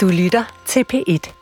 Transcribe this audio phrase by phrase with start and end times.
[0.00, 1.32] Du lytter til P1.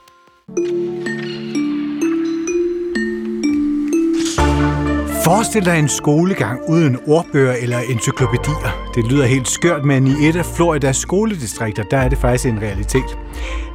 [5.25, 8.91] Forestil dig en skolegang uden ordbøger eller encyklopædier.
[8.95, 12.63] Det lyder helt skørt, men i et af Floridas skoledistrikter, der er det faktisk en
[12.63, 13.19] realitet.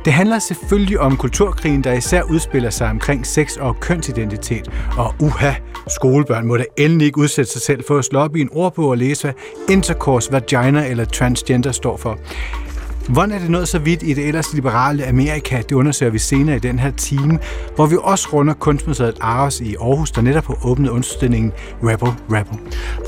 [0.06, 4.70] Det handler selvfølgelig om kulturkrigen, der især udspiller sig omkring sex og kønsidentitet.
[4.98, 5.52] Og uha,
[5.88, 8.90] skolebørn må da endelig ikke udsætte sig selv for at slå op i en ordbog
[8.90, 9.34] og læse, hvad
[9.70, 12.20] intercourse, vagina eller transgender står for.
[13.10, 15.58] Hvordan er det nået så vidt i det ellers liberale Amerika?
[15.58, 17.40] Det undersøger vi senere i den her time,
[17.76, 21.52] hvor vi også runder kunstmuseet Aros i Aarhus, der netop har åbnet udstillingen
[21.84, 22.60] Rebel Rebel.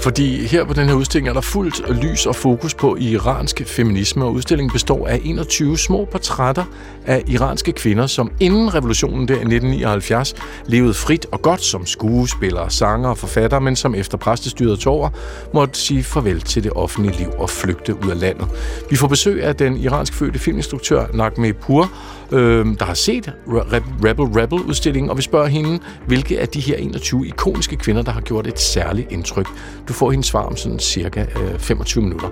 [0.04, 4.26] Fordi her på den her udstilling er der fuldt lys og fokus på iransk feminisme,
[4.26, 6.64] og udstillingen består af 21 små portrætter
[7.06, 12.70] af iranske kvinder, som inden revolutionen der i 1979 levede frit og godt som skuespillere,
[12.70, 15.10] sanger og forfattere, men som efter præstestyret tog over,
[15.54, 18.48] måtte sige farvel til det offentlige liv og flygte ud af landet.
[18.90, 21.92] Vi får besøg af den iransk fødte filminstruktør Nagme Pur,
[22.32, 27.28] øh, der har set Rebel Rebel-udstillingen, og vi spørger hende, hvilke af de her 21
[27.28, 29.48] ikoniske kvinder, der har gjort et særligt indtryk.
[29.88, 32.30] Du får hendes svar om sådan cirka øh, 25 minutter.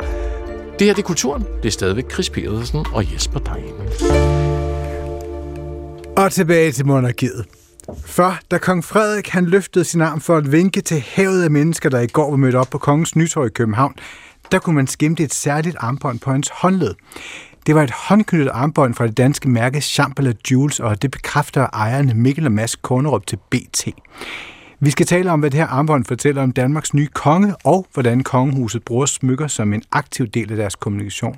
[0.79, 1.43] Det her det er Kulturen.
[1.61, 3.73] Det er stadigvæk Chris Pedersen og Jesper Dejen.
[6.17, 7.45] Og tilbage til monarkiet.
[8.05, 11.89] For da kong Frederik han løftede sin arm for at vinke til havet af mennesker,
[11.89, 13.93] der i går var mødt op på kongens nytår i København,
[14.51, 16.95] der kunne man skimte et særligt armbånd på hans håndled.
[17.65, 22.13] Det var et håndknyttet armbånd fra det danske mærke Champala Jewels, og det bekræfter ejerne
[22.13, 23.87] Mikkel og Mads Kornerup til BT.
[24.79, 28.23] Vi skal tale om, hvad det her armbånd fortæller om Danmarks nye konge, og hvordan
[28.23, 31.37] kongehuset bruger smykker som en aktiv del af deres kommunikation.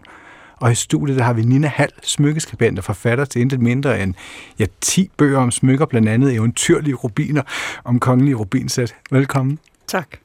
[0.57, 4.13] Og i studiet der har vi Nina Hall, smykkeskribent og forfatter til intet mindre end
[4.59, 7.41] ja, 10 bøger om smykker, blandt andet eventyrlige rubiner
[7.83, 8.95] om kongelige rubinsæt.
[9.11, 9.59] Velkommen.
[9.87, 10.24] Tak.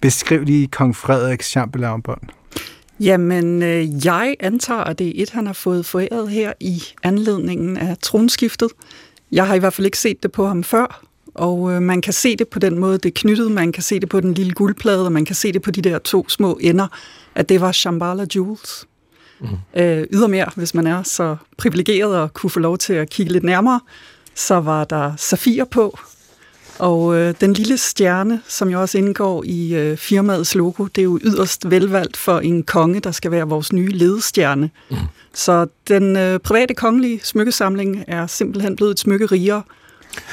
[0.00, 2.20] Beskriv lige kong Frederiks champelarmbånd.
[3.00, 7.76] Jamen, øh, jeg antager, at det er et, han har fået foræret her i anledningen
[7.76, 8.70] af tronskiftet.
[9.32, 12.12] Jeg har i hvert fald ikke set det på ham før, og øh, man kan
[12.12, 14.52] se det på den måde, det er knyttet, man kan se det på den lille
[14.52, 16.86] guldplade, og man kan se det på de der to små ender,
[17.34, 18.86] at det var Shambhala Jewels.
[19.40, 19.48] Mm.
[19.76, 23.44] Øh, ydermere, hvis man er så privilegeret og kunne få lov til at kigge lidt
[23.44, 23.80] nærmere,
[24.34, 25.98] så var der safir på,
[26.78, 31.04] og øh, den lille stjerne, som jo også indgår i øh, firmaets logo, det er
[31.04, 34.70] jo yderst velvalgt for en konge, der skal være vores nye ledestjerne.
[34.90, 34.96] Mm.
[35.34, 39.62] Så den øh, private kongelige smykkesamling er simpelthen blevet et smykke rigere,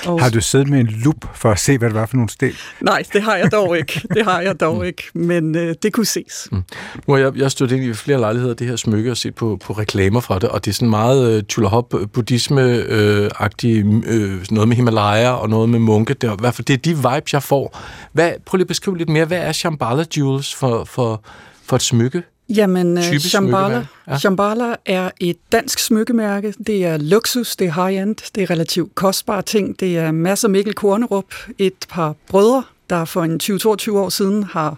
[0.05, 0.21] og...
[0.21, 2.53] Har du siddet med en lup for at se, hvad det var for nogle sten?
[2.81, 4.01] Nej, det har jeg dog ikke.
[4.13, 6.47] Det har jeg dog ikke, men øh, det kunne ses.
[6.51, 6.63] Mm.
[7.07, 9.59] Nu har jeg, jeg stødt ind i flere lejligheder det her smykke og set på,
[9.65, 14.75] på reklamer fra det, og det er sådan meget øh, tulahop buddhisme-agtigt, øh, noget med
[14.75, 16.13] Himalaya og noget med munke.
[16.13, 17.79] Det er, i hvert fald det er de vibes, jeg får.
[18.11, 19.25] Hvad, prøv lige at beskrive lidt mere.
[19.25, 21.23] Hvad er Shambhala Jewels for, for,
[21.65, 22.23] for et smykke?
[22.49, 24.17] Jamen, øh, Shambhala, ja.
[24.17, 26.53] Shambhala er et dansk smykkemærke.
[26.67, 29.79] Det er luksus, det er high-end, det er relativt kostbare ting.
[29.79, 34.77] Det er masser Mikkel Kornerup, et par brødre, der for en 20-22 år siden har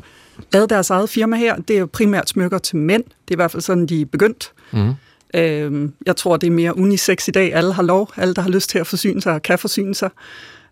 [0.53, 1.55] lavet deres eget firma her.
[1.55, 3.03] Det er primært smykker til mænd.
[3.03, 4.51] Det er i hvert fald sådan, de er begyndt.
[4.71, 4.93] Mm.
[5.33, 7.53] Øhm, jeg tror, det er mere unisex i dag.
[7.53, 8.11] Alle har lov.
[8.17, 10.09] Alle, der har lyst til at forsyne sig, kan forsyne sig.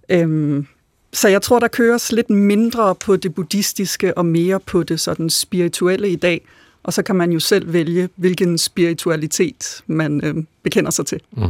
[0.10, 0.68] Øhm,
[1.14, 5.30] så jeg tror, der køres lidt mindre på det buddhistiske og mere på det sådan
[5.30, 6.46] spirituelle i dag
[6.84, 11.22] og så kan man jo selv vælge, hvilken spiritualitet man øh, bekender sig til.
[11.32, 11.50] Mm.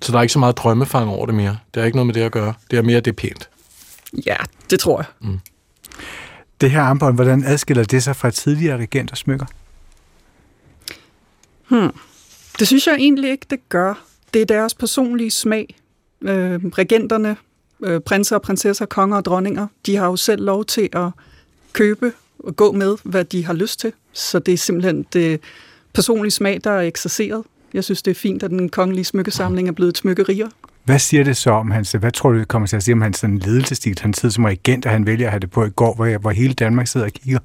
[0.00, 1.58] Så der er ikke så meget drømmefang over det mere?
[1.74, 2.54] Det er ikke noget med det at gøre?
[2.70, 3.48] Det er mere, det er pænt?
[4.26, 4.36] Ja,
[4.70, 5.06] det tror jeg.
[5.20, 5.38] Mm.
[6.60, 9.46] Det her armbånd, hvordan adskiller det sig fra tidligere regenters smykker?
[11.68, 11.94] Hmm.
[12.58, 14.04] Det synes jeg egentlig ikke, det gør.
[14.34, 15.76] Det er deres personlige smag.
[16.22, 17.36] Øh, regenterne,
[17.82, 21.08] øh, prinser og prinsesser, konger og dronninger, de har jo selv lov til at
[21.72, 23.92] købe og gå med, hvad de har lyst til.
[24.12, 25.40] Så det er simpelthen det
[25.94, 27.42] personlige smag, der er ekserceret.
[27.74, 30.48] Jeg synes, det er fint, at den kongelige smykkesamling er blevet et smykkerier.
[30.84, 33.02] Hvad siger det så om hans, hvad tror du, det kommer til at sige om
[33.02, 33.98] hans sådan ledelsestil?
[34.00, 36.30] Han sidder som regent, og han vælger at have det på i går, hvor, hvor
[36.30, 37.38] hele Danmark sidder og kigger.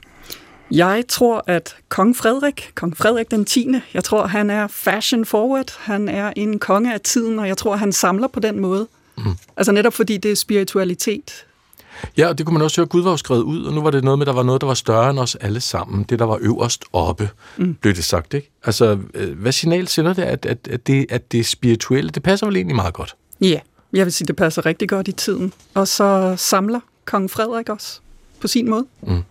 [0.71, 5.77] Jeg tror, at kong Frederik, kong Frederik den 10., jeg tror, han er fashion forward.
[5.79, 8.87] Han er en konge af tiden, og jeg tror, han samler på den måde.
[9.17, 9.23] Mm.
[9.57, 11.45] Altså netop fordi det er spiritualitet.
[12.17, 13.91] Ja, og det kunne man også høre, Gud var jo skrevet ud, og nu var
[13.91, 16.03] det noget med, at der var noget, der var større end os alle sammen.
[16.03, 17.73] Det, der var øverst oppe, mm.
[17.73, 18.51] blev det sagt, ikke?
[18.63, 22.45] Altså, øh, hvad signal sender det, at, at, at, det, at det spirituelle, det passer
[22.45, 23.15] vel egentlig meget godt?
[23.41, 23.59] Ja,
[23.93, 25.53] jeg vil sige, det passer rigtig godt i tiden.
[25.73, 27.99] Og så samler kong Frederik også
[28.41, 28.85] på sin måde.
[29.01, 29.23] Mm.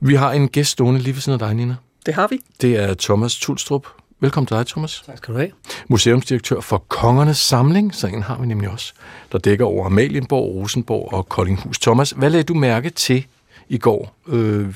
[0.00, 1.76] Vi har en gæst stående lige ved siden af dig, Nina.
[2.06, 2.40] Det har vi.
[2.60, 3.86] Det er Thomas Tulstrup,
[4.22, 5.02] Velkommen til dig, Thomas.
[5.06, 5.50] Tak skal du have.
[5.88, 8.92] Museumsdirektør for Kongernes Samling, så en har vi nemlig også,
[9.32, 11.78] der dækker over Amalienborg, Rosenborg og Koldinghus.
[11.78, 13.26] Thomas, hvad lagde du mærke til
[13.68, 14.14] i går?
[14.28, 14.74] Øh,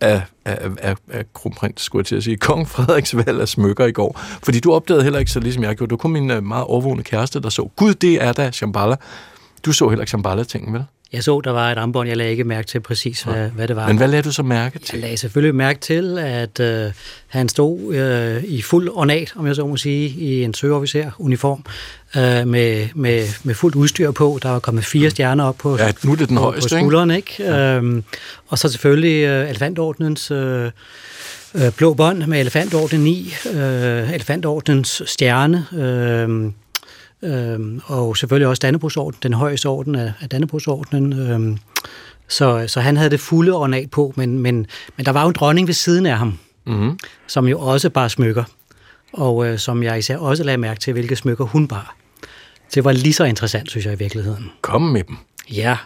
[0.00, 3.86] af, af, af, af kronprins, skulle jeg til at sige, kong Frederiks valg af smykker
[3.86, 4.20] i går.
[4.42, 5.90] Fordi du opdagede heller ikke så ligesom jeg gjorde.
[5.90, 8.96] Du kom min øh, meget overvågende kæreste, der så, gud, det er da Shambhala.
[9.64, 10.84] Du så heller ikke Shambhala-tingen, vel?
[11.12, 13.76] Jeg så, der var et armbånd, jeg lagde ikke mærke til præcis, hvad, hvad det
[13.76, 13.86] var.
[13.86, 14.96] Men hvad lagde du så mærke til?
[14.96, 16.92] Jeg lagde selvfølgelig mærke til, at øh,
[17.26, 21.64] han stod øh, i fuld ornat, om jeg så må sige, i en søofficer-uniform,
[22.16, 24.38] øh, med, med, med fuldt udstyr på.
[24.42, 26.78] Der var kommet fire stjerner op på, ja, nu er det den på, højeste, på
[26.78, 27.10] skulderen.
[27.10, 27.34] Ikke?
[27.38, 27.76] Ja.
[27.76, 28.04] Øhm,
[28.48, 30.30] og så selvfølgelig øh, elefantordnens...
[30.30, 30.70] Øh,
[31.54, 36.52] øh, blå bånd med elefantordenen i, øh, elefantordens stjerne, øh,
[37.22, 41.12] Øhm, og selvfølgelig også Dannebrogsorden, den højeste orden af, af Dannebrogsordenen.
[41.12, 41.58] Øhm,
[42.28, 44.66] så, så han havde det fulde ornat på, men, men,
[44.96, 46.98] men der var jo en dronning ved siden af ham, mm-hmm.
[47.26, 48.44] som jo også bare smykker,
[49.12, 51.96] og øh, som jeg især også lagde mærke til, hvilke smykker hun bar.
[52.74, 54.50] Det var lige så interessant, synes jeg i virkeligheden.
[54.60, 55.16] Kom med dem.
[55.50, 55.76] Ja.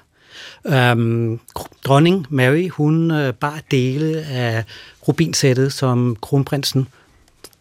[0.66, 1.40] Øhm,
[1.84, 4.64] dronning Mary, hun øh, bar dele af
[5.08, 6.88] rubinsættet, som kronprinsen,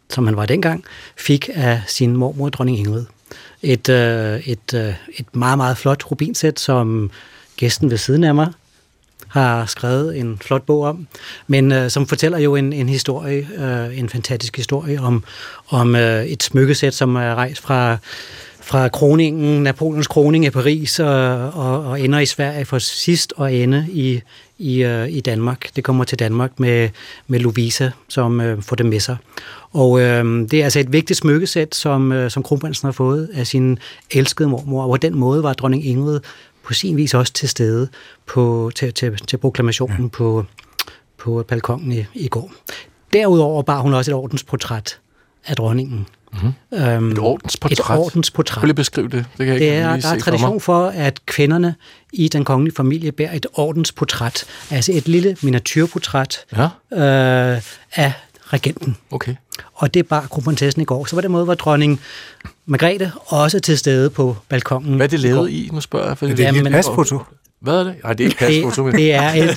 [0.09, 0.83] som han var dengang,
[1.17, 3.05] fik af sin mormor, dronning Ingrid
[3.61, 7.11] et, øh, et, øh, et meget, meget flot rubinsæt, som
[7.57, 8.51] gæsten ved siden af mig
[9.27, 11.07] har skrevet en flot bog om,
[11.47, 15.23] men øh, som fortæller jo en, en historie, øh, en fantastisk historie om,
[15.69, 17.97] om øh, et smykkesæt, som er rejst fra,
[18.61, 23.53] fra kroningen, Napoleons kroning i Paris og, og, og ender i Sverige for sidst og
[23.53, 24.21] ende i,
[24.57, 25.75] i, øh, i Danmark.
[25.75, 26.89] Det kommer til Danmark med,
[27.27, 29.17] med Lovisa, som øh, får det med sig.
[29.71, 33.47] Og øh, det er altså et vigtigt smykkesæt, som, øh, som kronprinsen har fået af
[33.47, 33.79] sin
[34.11, 36.19] elskede mormor, og på den måde var dronning Ingrid
[36.63, 37.87] på sin vis også til stede
[38.25, 40.07] på, til, til, til proklamationen ja.
[40.07, 40.45] på,
[41.17, 42.51] på balkongen i, i går.
[43.13, 44.99] Derudover bar hun også et ordensportræt
[45.45, 46.07] af dronningen.
[46.33, 46.79] Mm-hmm.
[46.79, 47.97] Øhm, et ordensportræt?
[47.97, 48.61] Et ordensportræt.
[48.61, 49.11] Vil du beskrive det?
[49.11, 51.75] Det, kan jeg det ikke er, der er tradition for, at kvinderne
[52.13, 56.63] i den kongelige familie bærer et ordensportræt, altså et lille miniatyrportræt ja.
[56.63, 57.61] øh,
[57.95, 58.13] af
[58.53, 58.97] regenten.
[59.11, 59.35] Okay.
[59.73, 61.05] Og det bar kronprinsessen i går.
[61.05, 62.01] Så var det måde, hvor dronning
[62.65, 64.95] Margrethe også til stede på balkongen.
[64.95, 66.17] Hvad er det lavet i, nu spørger jeg?
[66.17, 67.19] For det er et pasfoto.
[67.61, 67.95] Hvad er det?
[68.03, 68.85] Nej, det er ikke pasfoto.
[68.85, 69.55] Det, det, er, et,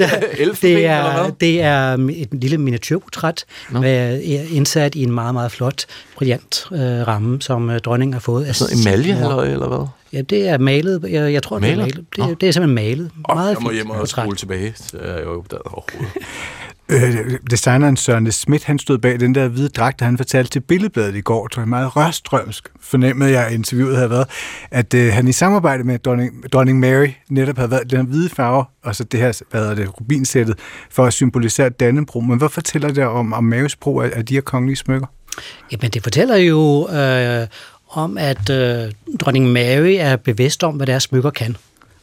[0.62, 3.80] det, er, det er et lille miniatyrportræt, no.
[3.80, 5.84] med, indsat i en meget, meget flot,
[6.16, 8.46] brillant øh, ramme, som øh, dronningen har fået.
[8.46, 9.12] Altså en malje,
[9.52, 9.86] eller, hvad?
[10.12, 11.04] Ja, det er malet.
[11.08, 11.76] Jeg, jeg tror, malet?
[11.76, 12.06] det er malet.
[12.16, 12.30] Det, oh.
[12.40, 13.10] det er simpelthen malet.
[13.28, 14.74] Oh, meget jeg må hjem og spole tilbage.
[14.92, 16.12] Det er jo opdaget overhovedet.
[16.88, 21.16] Øh, designeren Søren Schmidt, han stod bag den der hvide dragt, han fortalte til Billedbladet
[21.16, 24.26] i går, tror jeg meget rørstrømsk, fornemmede jeg, at interviewet havde været,
[24.70, 28.28] at øh, han i samarbejde med dronning, dronning Mary netop havde været den her hvide
[28.28, 30.58] farve, og så det her, hvad hedder det, rubinsættet,
[30.90, 32.20] for at symbolisere Dannebro.
[32.20, 35.06] Men hvad fortæller det om, om Marys brug af, af de her kongelige smykker?
[35.72, 37.46] Jamen, det fortæller jo øh,
[37.90, 41.56] om, at øh, dronning Mary er bevidst om, hvad deres smykker kan.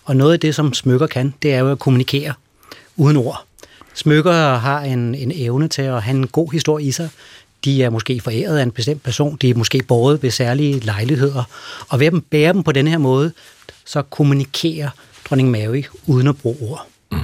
[0.06, 2.34] Og noget af det, som smykker kan, det er jo at kommunikere
[2.98, 3.46] uden ord.
[3.94, 7.10] Smykker har en, en evne til at have en god historie i sig.
[7.66, 11.44] De er måske foræret af en bestemt person, de er måske båret ved særlige lejligheder.
[11.90, 13.32] Og ved at bære dem på den her måde,
[13.86, 14.90] så kommunikerer
[15.30, 16.88] dronning Mary uden at bruge ord.
[17.12, 17.20] Mm.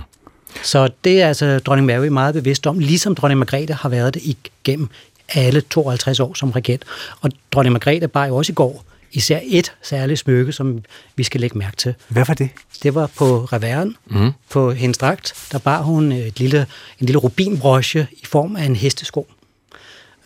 [0.63, 4.21] Så det er altså dronning Mary meget bevidst om, ligesom dronning Margrethe har været det
[4.23, 4.89] igennem
[5.29, 6.83] alle 52 år som regent.
[7.21, 10.79] Og dronning Margrethe bar jo også i går især et særligt smykke, som
[11.15, 11.95] vi skal lægge mærke til.
[12.07, 12.49] Hvad var det?
[12.83, 14.31] Det var på reveren, mm.
[14.49, 15.47] på hendes dragt.
[15.51, 16.65] Der bar hun et lille,
[16.99, 19.27] en lille rubinbrosje i form af en hestesko.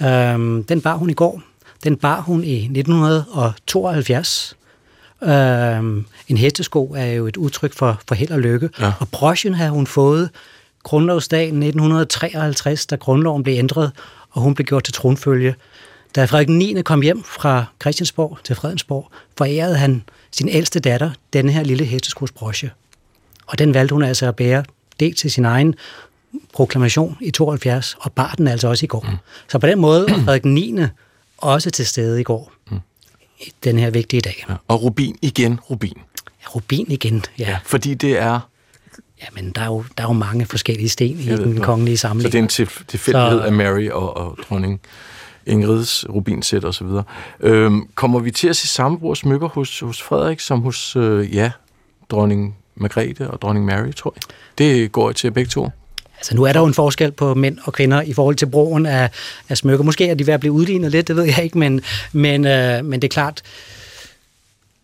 [0.01, 1.41] Øhm, den bar hun i går.
[1.83, 4.57] Den bar hun i 1972.
[5.23, 8.69] Øhm, en hestesko er jo et udtryk for, for held og lykke.
[8.79, 8.93] Ja.
[8.99, 10.29] Og brochen havde hun fået
[10.83, 13.91] grundlovsdag 1953, da grundloven blev ændret,
[14.31, 15.55] og hun blev gjort til tronfølge
[16.15, 16.81] da Frederik 9.
[16.81, 22.71] kom hjem fra Christiansborg til Fredensborg, forærede han sin ældste datter denne her lille hesteskosbrosje.
[23.47, 24.63] Og den valgte hun altså at bære
[24.99, 25.75] det til sin egen
[26.53, 29.05] proklamation i 72, og bar den altså også i går.
[29.09, 29.17] Mm.
[29.47, 30.75] Så på den måde var Frederik 9.
[31.37, 32.51] også til stede i går.
[32.71, 32.79] Mm.
[33.63, 34.45] Den her vigtige dag.
[34.49, 34.55] Ja.
[34.67, 35.97] Og Rubin igen, Rubin.
[36.41, 37.49] Ja, Rubin igen, ja.
[37.49, 38.39] ja fordi det er...
[39.21, 42.21] Ja, men der er jo, der er jo mange forskellige sten i den kongelige samling.
[42.21, 44.81] Så det er en tilfældighed af Mary og, og dronning
[45.45, 46.87] Ingrids rubinsæt osv.
[47.39, 51.35] Øhm, kommer vi til at se samme brug smykker hos, hos Frederik, som hos, øh,
[51.35, 51.51] ja,
[52.09, 54.23] dronning Margrethe og dronning Mary, tror jeg?
[54.57, 55.69] Det går til begge to.
[56.17, 58.85] Altså nu er der jo en forskel på mænd og kvinder i forhold til brugen
[58.85, 59.09] af,
[59.49, 59.83] af smykker.
[59.83, 61.81] Måske er de ved at blive udlignet lidt, det ved jeg ikke, men,
[62.11, 63.41] men, øh, men det er klart,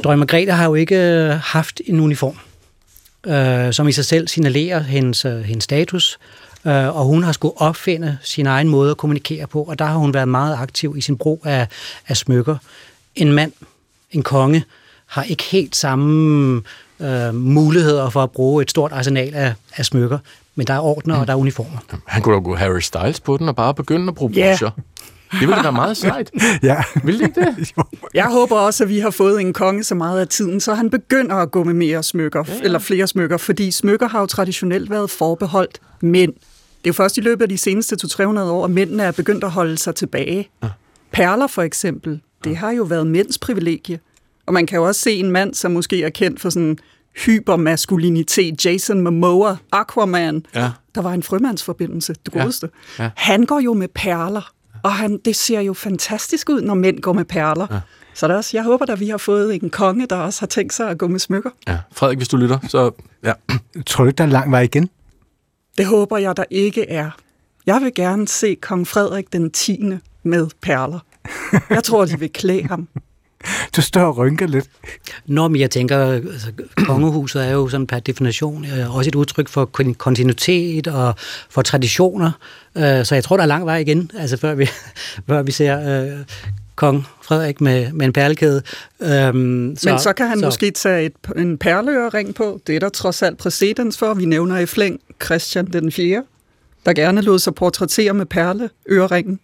[0.03, 2.37] dronning Margrethe har jo ikke øh, haft en uniform,
[3.27, 7.61] øh, som i sig selv signalerer hendes, øh, hendes status, øh, og hun har skulle
[7.61, 11.01] opfinde sin egen måde at kommunikere på, og der har hun været meget aktiv i
[11.01, 11.67] sin brug af,
[12.07, 12.55] af smykker.
[13.15, 13.51] En mand,
[14.11, 14.63] en konge,
[15.05, 16.61] har ikke helt samme
[16.99, 20.17] øh, muligheder for at bruge et stort arsenal af, af smykker,
[20.55, 21.77] Men der er ordner, og der er uniformer.
[22.07, 24.49] Han kunne da gå Harry Styles på den og bare begynde at bruge Ja.
[24.51, 24.69] brusher.
[25.31, 26.31] Det ville da være meget sejt.
[26.63, 26.83] Ja.
[27.03, 27.73] Vil det ikke det?
[28.13, 30.89] Jeg håber også, at vi har fået en konge så meget af tiden, så han
[30.89, 32.59] begynder at gå med mere smykker, ja, ja.
[32.61, 36.33] eller flere smykker, fordi smykker har jo traditionelt været forbeholdt mænd.
[36.87, 39.43] Det er jo først i løbet af de seneste 200-300 år, at mændene er begyndt
[39.43, 40.49] at holde sig tilbage.
[40.63, 40.69] Ja.
[41.11, 43.99] Perler for eksempel, det har jo været mænds privilegie.
[44.45, 46.77] Og man kan jo også se en mand, som måske er kendt for sådan
[47.25, 50.45] hypermaskulinitet, Jason Momoa, Aquaman.
[50.55, 50.71] Ja.
[50.95, 52.39] Der var en frømandsforbindelse, det Ja.
[52.41, 52.69] godeste.
[52.99, 53.09] Ja.
[53.15, 54.51] Han går jo med perler,
[54.83, 57.67] og han, det ser jo fantastisk ud, når mænd går med perler.
[57.71, 57.79] Ja.
[58.13, 60.47] Så der er også, jeg håber, at vi har fået en konge, der også har
[60.47, 61.49] tænkt sig at gå med smykker.
[61.67, 61.77] Ja.
[61.91, 62.91] Frederik, hvis du lytter, så
[63.23, 63.33] ja.
[63.85, 64.89] Tror du ikke, der er lang vej igen?
[65.77, 67.09] Det håber jeg, der ikke er.
[67.65, 69.83] Jeg vil gerne se kong Frederik den 10.
[70.23, 70.99] med perler.
[71.69, 72.87] Jeg tror, de vil klæde ham.
[73.75, 74.69] Du står og rynker lidt.
[75.25, 79.47] Nå, men jeg tænker, altså, kongehuset er jo sådan per definition øh, også et udtryk
[79.47, 81.15] for kon- kontinuitet og
[81.49, 82.31] for traditioner.
[82.77, 84.65] Øh, så jeg tror, der er lang vej igen, altså før vi,
[85.29, 86.19] før vi ser øh,
[86.77, 88.61] kong Frederik med, med en perlekæde.
[89.01, 90.45] Øhm, Så, Men så kan han så.
[90.45, 92.61] måske tage et, en perleørering på.
[92.67, 94.13] Det er der trods alt præcedens for.
[94.13, 96.23] Vi nævner i flæng Christian den 4.,
[96.85, 99.39] der gerne lod sig portrættere med perleøreringen.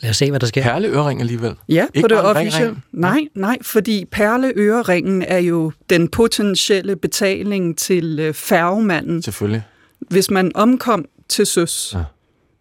[0.00, 0.62] Lad os se, hvad der sker.
[0.62, 1.54] Perleøring alligevel.
[1.68, 2.76] Ja, Ikke på det officielle.
[2.92, 9.62] Nej, nej, fordi perleøreringen er jo den potentielle betaling til øh, færgemanden, Selvfølgelig.
[9.98, 11.92] hvis man omkom til søs.
[11.94, 12.02] Ja.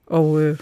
[0.08, 0.58] Og øh,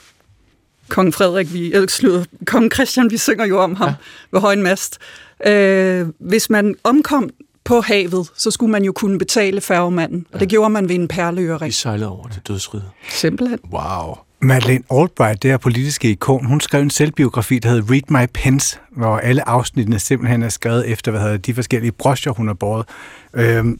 [0.90, 3.94] kong Frederik, vi, eller slutter, kong Christian, vi synger jo om ham ja.
[4.32, 4.98] ved højen mast.
[5.46, 7.30] Øh, hvis man omkom
[7.64, 11.02] på havet, så skulle man jo kunne betale færgemanden, og det gjorde man ved en
[11.02, 11.74] Vi perleøring.
[11.74, 12.86] sejlede over til dødsriget.
[13.10, 13.60] Simpelthen.
[13.74, 14.16] Wow.
[14.42, 18.80] Madeleine Albright, det her politiske ikon, hun skrev en selvbiografi, der hedder Read My Pens,
[18.98, 22.86] hvor alle afsnittene simpelthen er skrevet efter, hvad hedder de forskellige broscher, hun har båret.
[23.34, 23.80] Øhm,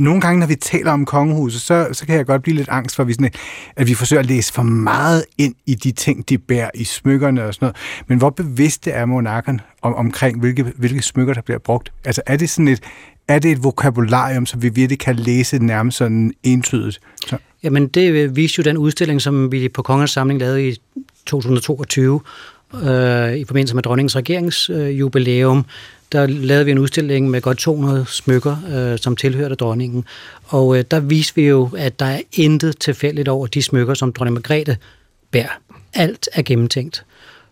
[0.00, 2.96] nogle gange, når vi taler om kongehuset, så, så kan jeg godt blive lidt angst
[2.96, 3.30] for, at vi, sådan,
[3.76, 7.44] at vi forsøger at læse for meget ind i de ting, de bærer i smykkerne
[7.44, 7.76] og sådan noget.
[8.06, 11.92] Men hvor bevidste er monarkerne om, omkring, hvilke, hvilke smykker, der bliver brugt?
[12.04, 12.82] Altså er det sådan et,
[13.28, 17.00] er det et vokabularium, som vi virkelig kan læse nærmest sådan entydigt?
[17.26, 20.76] Så, Jamen, det øh, viste jo den udstilling, som vi på Kongens Samling lavede i
[21.26, 22.20] 2022,
[22.74, 25.58] øh, i forbindelse med dronningens regeringsjubilæum.
[25.58, 25.64] Øh,
[26.12, 30.04] der lavede vi en udstilling med godt 200 smykker, øh, som tilhørte dronningen.
[30.46, 34.12] Og øh, der viste vi jo, at der er intet tilfældigt over de smykker, som
[34.12, 34.76] dronning Margrethe
[35.30, 35.60] bærer.
[35.94, 37.04] Alt er gennemtænkt.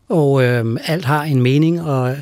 [0.08, 2.16] Og øh, alt har en mening og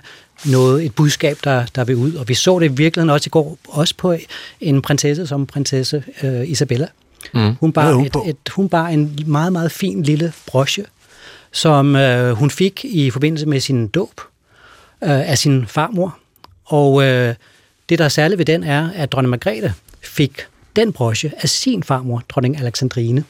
[0.46, 2.14] noget, et budskab, der, der vil ud.
[2.14, 4.16] Og vi så det i virkeligheden også i går, også på
[4.60, 6.88] en prinsesse som prinsesse øh, Isabella.
[7.34, 7.54] Mm.
[7.60, 10.84] Hun bar, hun et, et, hun bar en meget, meget fin lille broche,
[11.56, 14.20] som øh, hun fik i forbindelse med sin dåb
[15.04, 16.18] øh, af sin farmor.
[16.64, 17.34] Og øh,
[17.88, 20.46] det, der er særligt ved den, er, at dronning Margrethe fik
[20.76, 23.24] den broche af sin farmor, dronning Alexandrine.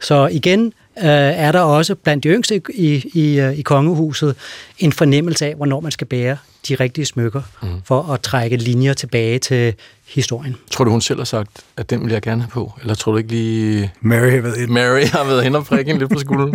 [0.00, 1.08] Så igen øh,
[1.44, 4.36] er der også blandt de yngste i, i, øh, i kongehuset
[4.78, 6.36] en fornemmelse af, hvornår man skal bære
[6.68, 7.68] de rigtige smykker, mm.
[7.84, 9.74] for at trække linjer tilbage til
[10.08, 10.56] historien.
[10.70, 12.72] Tror du, hun selv har sagt, at den vil jeg gerne have på?
[12.80, 13.92] Eller tror du ikke lige...
[14.00, 16.54] Mary har været et Mary har været hen og prikke lidt på skulderen?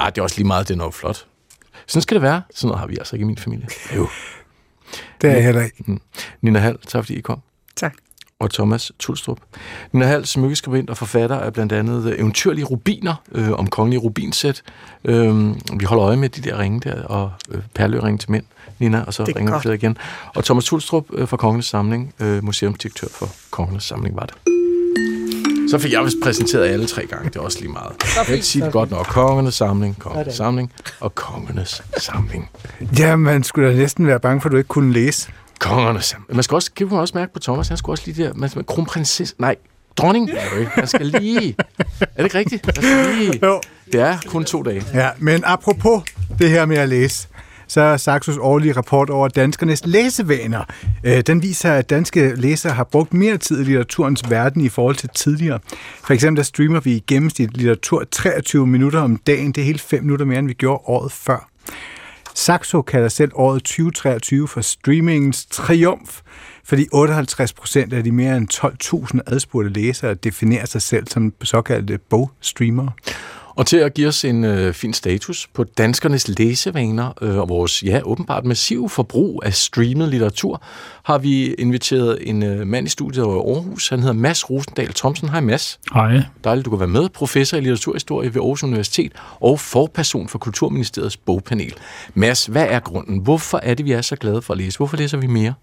[0.00, 1.26] Ja, det er også lige meget, det er noget flot.
[1.86, 2.42] Sådan skal det være.
[2.54, 3.66] Sådan noget har vi altså ikke i min familie.
[3.96, 4.08] Jo.
[5.20, 5.98] Det er jeg heller ikke.
[6.42, 7.40] Nina Hall, tak fordi I kom.
[7.76, 7.94] Tak.
[8.40, 9.38] Og Thomas Tulstrup.
[9.92, 14.62] Nina Hall, smykkeskribent og forfatter af blandt andet eventyrlige rubiner øh, om kongelige rubinsæt.
[15.04, 18.44] Øh, vi holder øje med de der ringe der, og øh, perløringe til mænd,
[18.78, 19.98] Nina, og så Det er ringer vi igen.
[20.34, 24.34] Og Thomas Tulstrup øh, fra Kongenes Samling, øh, museumsdirektør for Kongenes Samling, var det.
[25.70, 27.92] Så fik jeg vist præsenteret alle tre gange, det er også lige meget.
[28.16, 29.06] Jeg kan ikke sige det godt nok.
[29.06, 32.50] Kongernes Samling, Kongernes Samling og Kongernes Samling.
[32.98, 35.30] Ja, man skulle da næsten være bange for, at du ikke kunne læse.
[35.60, 36.34] Kongernes Samling.
[36.36, 38.50] Man skal også, kan man også mærke på Thomas, han skulle også lige der, man,
[38.68, 39.56] kronprinsesse, nej,
[39.96, 40.66] dronning Mary.
[40.76, 41.54] Man skal lige,
[42.00, 42.66] er det ikke rigtigt?
[42.66, 43.60] Man skal lige, Jo.
[43.92, 44.82] det er kun to dage.
[44.94, 46.02] Ja, men apropos
[46.38, 47.28] det her med at læse,
[47.68, 50.64] så er Saxos årlige rapport over danskernes læsevaner.
[51.04, 54.96] Øh, Den viser, at danske læsere har brugt mere tid i litteraturens verden i forhold
[54.96, 55.58] til tidligere.
[56.04, 59.52] For eksempel der streamer vi i gennemsnit litteratur 23 minutter om dagen.
[59.52, 61.49] Det er helt 5 minutter mere, end vi gjorde året før.
[62.34, 66.20] Saxo kalder selv året 2023 for streamingens triumf,
[66.64, 71.98] fordi 58 procent af de mere end 12.000 adspurgte læsere definerer sig selv som såkaldte
[71.98, 72.92] bogstreamere.
[73.60, 77.82] Og til at give os en øh, fin status på danskernes læsevaner øh, og vores,
[77.82, 80.62] ja, åbenbart massive forbrug af streamet litteratur,
[81.02, 83.88] har vi inviteret en øh, mand i studiet over Aarhus.
[83.88, 85.28] Han hedder Mads Rosendal Thomsen.
[85.28, 85.80] Hej Mads.
[85.94, 86.22] Hej.
[86.44, 87.08] Dejligt, du kan være med.
[87.08, 91.74] Professor i litteraturhistorie ved Aarhus Universitet og forperson for Kulturministeriets bogpanel.
[92.14, 93.18] Mads, hvad er grunden?
[93.18, 94.76] Hvorfor er det, vi er så glade for at læse?
[94.76, 95.54] Hvorfor læser vi mere?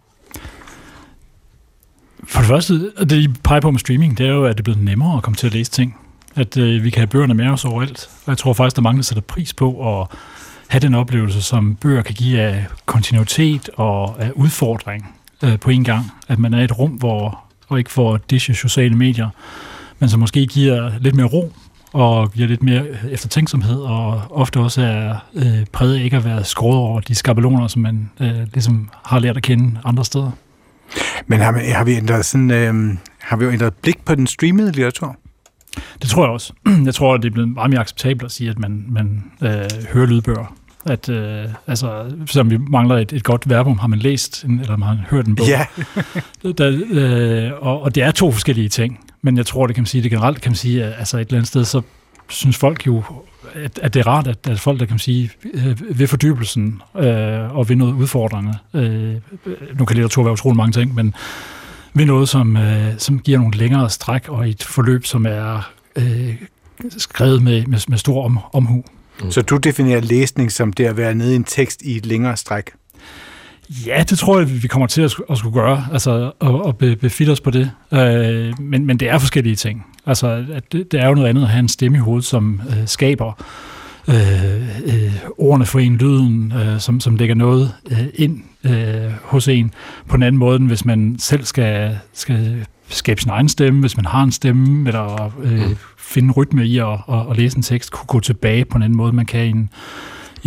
[2.23, 4.63] For det første, det de peger på med streaming, det er jo, at det er
[4.63, 5.95] blevet nemmere at komme til at læse ting.
[6.37, 8.09] At øh, vi kan have bøgerne med os overalt.
[8.25, 10.07] Og jeg tror faktisk, der er mange, der sætter pris på at
[10.67, 15.83] have den oplevelse, som bøger kan give af kontinuitet og af udfordring øh, på en
[15.83, 16.11] gang.
[16.27, 19.29] At man er i et rum, hvor og ikke får dishe sociale medier,
[19.99, 21.53] men som måske giver lidt mere ro
[21.93, 26.43] og giver lidt mere øh, eftertænksomhed, og ofte også er øh, præget ikke at være
[26.43, 30.31] skåret over de skabeloner, som man øh, ligesom har lært at kende andre steder.
[31.27, 34.27] Men har, man, har vi ændret sådan, øh, har vi jo ændret blik på den
[34.27, 35.15] streamede litteratur?
[36.01, 36.53] Det tror jeg også.
[36.85, 39.49] Jeg tror, at det er blevet meget mere acceptabelt at sige, at man, man øh,
[39.93, 40.55] hører lydbøger.
[40.85, 44.77] At, øh, altså, selvom vi mangler et, et godt verbum, har man læst en, eller
[44.77, 45.47] har man hørt en bog.
[45.47, 45.65] Ja.
[46.57, 48.99] der, øh, og, og det er to forskellige ting.
[49.21, 51.21] Men jeg tror, det kan man sige, det generelt kan man sige, at altså et
[51.21, 51.81] eller andet sted, så
[52.29, 53.03] synes folk jo,
[53.53, 56.81] at, at det er rart, at, at folk, der kan man sige, øh, ved fordybelsen
[56.97, 59.15] øh, og ved noget udfordrende, øh,
[59.79, 61.15] nu kan litteratur være utrolig mange ting, men
[61.97, 66.35] ved noget, som, øh, som giver nogle længere stræk og et forløb, som er øh,
[66.97, 68.83] skrevet med, med, med stor om, omhu.
[69.23, 69.31] Mm.
[69.31, 72.37] Så du definerer læsning som det at være nede i en tekst i et længere
[72.37, 72.71] stræk?
[73.85, 77.31] Ja, det tror jeg, vi kommer til at, at skulle gøre, altså at, at befitte
[77.31, 77.71] os på det.
[77.93, 79.85] Øh, men, men det er forskellige ting.
[80.05, 82.61] Altså, at det, det er jo noget andet at have en stemme i hovedet, som
[82.69, 83.43] øh, skaber
[84.07, 89.47] øh, øh, ordene for en, lyden, øh, som, som lægger noget øh, ind øh, hos
[89.47, 89.73] en,
[90.07, 93.97] på en anden måde, end hvis man selv skal, skal skabe sin egen stemme, hvis
[93.97, 97.91] man har en stemme, eller øh, finde rytme i at, at, at læse en tekst,
[97.91, 99.69] kunne gå tilbage på en anden måde, man kan i en,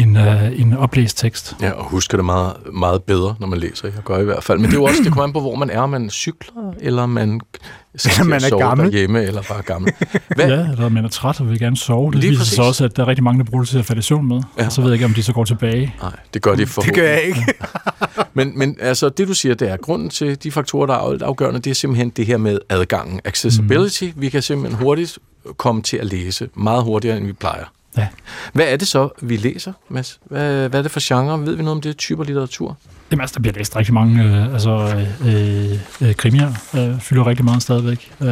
[0.03, 1.57] en, uh, en oplæst tekst.
[1.61, 3.89] Ja, og husker det meget, meget bedre, når man læser.
[3.89, 4.59] Jeg gør i hvert fald.
[4.59, 5.87] Men det er jo også, det kommer an på, hvor man er.
[5.87, 7.41] Man cykler, eller man
[7.97, 8.91] skal man er gammel.
[8.93, 9.93] hjemme eller bare gammel.
[10.37, 10.49] Hvad?
[10.49, 12.11] Ja, eller man er træt og vil gerne sove.
[12.13, 12.55] Det Lige viser præcis.
[12.55, 14.29] sig også, at der er rigtig mange, der bruger det til at falde i søvn
[14.29, 14.43] med.
[14.59, 14.67] Ja.
[14.67, 15.95] Og så ved jeg ikke, om de så går tilbage.
[16.03, 16.83] Nej, det gør de for.
[16.83, 17.47] Det gør jeg ikke.
[18.35, 21.61] men, men altså, det du siger, det er, grunden til de faktorer, der er afgørende,
[21.61, 23.21] det er simpelthen det her med adgangen.
[23.25, 24.05] Accessibility.
[24.05, 24.13] Mm.
[24.17, 25.19] Vi kan simpelthen hurtigt
[25.57, 26.49] komme til at læse.
[26.55, 27.65] Meget hurtigere, end vi plejer.
[27.97, 28.07] Ja.
[28.53, 30.21] Hvad er det så, vi læser, Mads?
[30.25, 31.47] Hvad, hvad er det for genre?
[31.47, 32.77] Ved vi noget om det typer litteratur?
[33.11, 37.45] Jamen, altså, der bliver læst rigtig mange øh, altså, øh, øh, krimier, øh, fylder rigtig
[37.45, 38.13] meget stadigvæk.
[38.21, 38.29] Øh,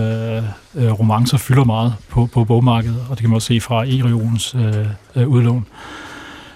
[0.75, 4.55] øh, romancer fylder meget på, på bogmarkedet, og det kan man også se fra e-regionens
[4.55, 5.67] øh, øh, udlån.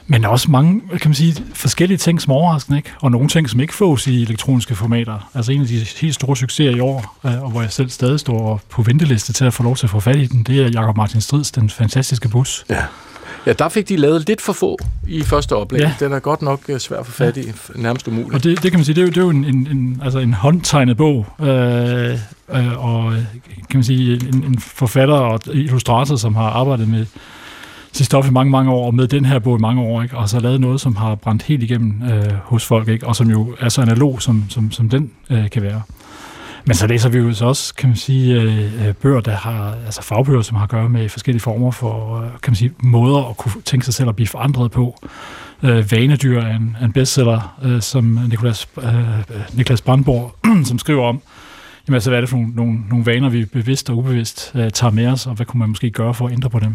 [0.06, 2.90] Men også mange, kan man sige, forskellige ting som overraskende, ikke?
[3.00, 5.30] Og nogle ting, som ikke fås i elektroniske formater.
[5.34, 8.20] Altså en af de helt store succeser i år, øh, og hvor jeg selv stadig
[8.20, 10.68] står på venteliste til at få lov til at få fat i den, det er
[10.68, 12.64] Jakob Martin Strids, Den fantastiske bus.
[12.70, 12.84] Ja.
[13.46, 15.80] Ja, der fik de lavet lidt for få i første oplæg.
[15.80, 15.94] Ja.
[16.00, 18.34] Den er godt nok øh, svær at få fat i, nærmest umuligt.
[18.34, 20.00] Og det, det kan man sige, det er jo, det er jo en, en, en,
[20.04, 22.18] altså en håndtegnet bog, øh,
[22.54, 23.12] øh, og
[23.70, 27.06] kan man sige, en, en forfatter og illustrator, som har arbejdet med
[27.92, 30.16] sit stof i mange, mange år, og med den her bog i mange år, ikke?
[30.16, 33.06] og så lavet noget, som har brændt helt igennem øh, hos folk, ikke?
[33.06, 35.82] og som jo er så analog, som, som, som den øh, kan være.
[36.64, 39.76] Men så læser vi jo så også, kan man sige, øh, øh bøger, der har,
[39.84, 43.30] altså fagbøger, som har at gøre med forskellige former for, øh, kan man sige, måder
[43.30, 44.98] at kunne tænke sig selv at blive forandret på.
[45.62, 48.94] Øh, Vanedyr er en, en bestseller, øh, som Niklas, øh,
[49.52, 50.34] Niklas Brandborg,
[50.68, 51.20] som skriver om,
[51.88, 54.70] jamen altså, hvad er det for nogle, nogle, nogle vaner, vi bevidst og ubevidst øh,
[54.70, 56.74] tager med os, og hvad kunne man måske gøre for at ændre på dem?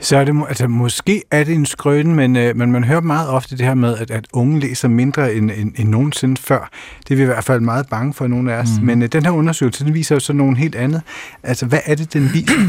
[0.00, 3.28] Så er det, altså måske er det en skrøn, men, øh, men man hører meget
[3.28, 6.70] ofte det her med, at, at unge læser mindre end, end, end nogensinde før.
[7.08, 8.68] Det er vi i hvert fald meget bange for, nogle af os.
[8.80, 8.86] Mm.
[8.86, 11.02] Men øh, den her undersøgelse, den viser jo så noget helt andet.
[11.42, 12.54] Altså, hvad er det, den viser?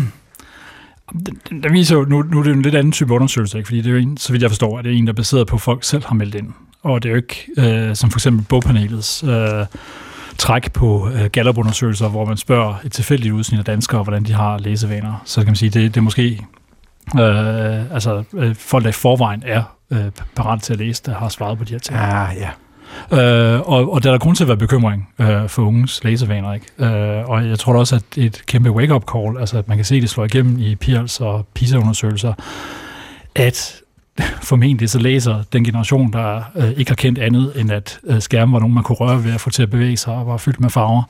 [1.25, 3.67] Den, den, viser jo, nu, nu er det en lidt anden type undersøgelse, ikke?
[3.67, 5.15] fordi det er jo en, så vidt jeg forstår, at det er en, der er
[5.15, 6.47] baseret på, at folk selv har meldt ind.
[6.83, 7.47] Og det er jo ikke,
[7.89, 9.65] øh, som for eksempel bogpanelets øh,
[10.37, 14.57] træk på øh, Gallup-undersøgelser, hvor man spørger et tilfældigt udsnit af danskere, hvordan de har
[14.57, 15.21] læsevaner.
[15.25, 16.45] Så kan man sige, det, det er måske
[17.19, 21.29] øh, altså øh, folk, der i forvejen er øh, parat til at læse, der har
[21.29, 21.99] svaret på de her ting.
[21.99, 22.49] Ah, ja.
[23.11, 26.53] Øh, og, og der er grund til at være bekymring øh, for unges læsevaner.
[26.53, 26.65] Ikke?
[26.79, 30.01] Øh, og jeg tror også, at et kæmpe wake-up call, altså at man kan se,
[30.01, 32.33] det slår igennem i PIRLS og PISA-undersøgelser,
[33.35, 33.81] at
[34.49, 38.53] formentlig så læser den generation, der øh, ikke har kendt andet, end at øh, skærmen
[38.53, 40.59] var nogen, man kunne røre ved at få til at bevæge sig og var fyldt
[40.59, 41.03] med farver,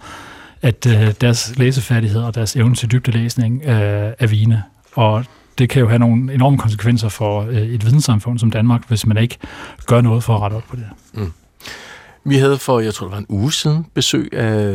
[0.62, 4.64] at øh, deres læsefærdighed og deres evne til dybdelæsning øh, er vigende.
[4.96, 5.26] Og
[5.58, 9.18] det kan jo have nogle enorme konsekvenser for øh, et videnssamfund som Danmark, hvis man
[9.18, 9.38] ikke
[9.88, 10.86] gør noget for at rette op på det.
[11.14, 11.32] Mm.
[12.28, 14.74] Vi havde for, jeg tror det var en uge siden, besøg af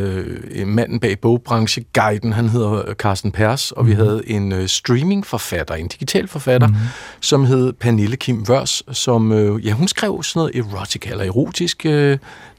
[0.51, 2.33] øh, manden bag bogbrancheguiden.
[2.33, 3.89] Han hedder øh, Carsten Pers, og mm.
[3.89, 4.03] vi mhm.
[4.03, 6.75] havde en uh, streamingforfatter, en digital forfatter, mm.
[7.21, 11.85] som hed Pernille Kim Wørs, som, ja, hun skrev sådan noget erotic eller erotisk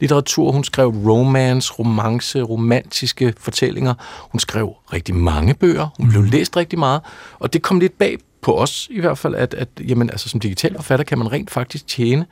[0.00, 0.52] litteratur.
[0.52, 3.94] Hun skrev romance, romance, romantiske fortællinger.
[4.32, 5.88] Hun skrev rigtig mange bøger.
[5.96, 6.10] Hun mm.
[6.10, 6.30] blev mhm.
[6.30, 7.00] læst rigtig meget,
[7.38, 10.40] og det kom lidt bag på os i hvert fald, at, at jamen, altså, som
[10.40, 12.26] digital forfatter kan man rent faktisk tjene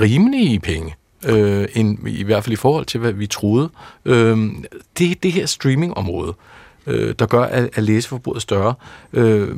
[0.00, 0.94] rimelige penge
[1.26, 3.70] øh, end i hvert fald i forhold til, hvad vi troede.
[4.04, 4.38] Øh,
[4.98, 6.34] det det her streamingområde,
[6.86, 8.74] øh, der gør, at, at læseforbruget større,
[9.12, 9.48] øh,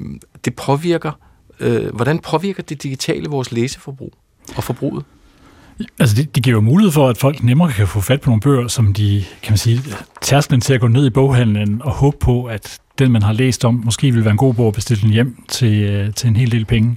[0.45, 1.13] det påvirker,
[1.61, 4.13] øh, hvordan påvirker det digitale vores læseforbrug
[4.57, 5.05] og forbruget?
[5.99, 8.41] Altså, det, det giver jo mulighed for, at folk nemmere kan få fat på nogle
[8.41, 9.81] bøger, som de, kan man sige,
[10.21, 13.65] tærsklen til at gå ned i boghandlen og håbe på, at den, man har læst
[13.65, 16.37] om, måske vil være en god bog at bestille den hjem til, øh, til en
[16.37, 16.97] hel del penge.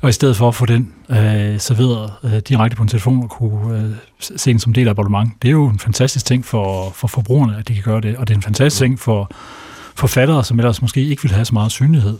[0.00, 3.30] Og i stedet for at få den øh, serveret øh, direkte på en telefon og
[3.30, 6.90] kunne øh, se den som del af abonnement, det er jo en fantastisk ting for,
[6.90, 8.16] for forbrugerne, at de kan gøre det.
[8.16, 9.30] Og det er en fantastisk ting for
[9.94, 12.18] forfattere, som ellers måske ikke vil have så meget synlighed.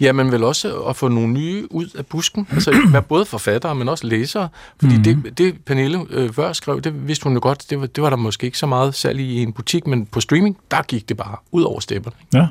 [0.00, 2.46] Ja, men vel også at få nogle nye ud af busken.
[2.50, 4.48] Altså være både forfattere, men også læsere.
[4.80, 5.22] Fordi mm-hmm.
[5.22, 8.10] det, det Pernille øh, før skrev, det vidste hun jo godt, det var, det var
[8.10, 11.16] der måske ikke så meget særligt i en butik, men på streaming, der gik det
[11.16, 12.16] bare ud over stepperne.
[12.32, 12.46] Ja.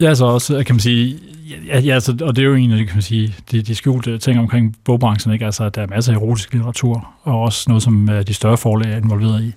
[0.00, 1.18] Ja, så også, kan man sige,
[1.66, 3.74] ja, ja altså, og det er jo en af de, kan man sige, de, de
[3.74, 5.44] skjulte ting omkring bogbranchen, ikke?
[5.44, 8.92] Altså, der er masser af erotisk litteratur, og også noget, som uh, de større forlag
[8.92, 9.54] er involveret i.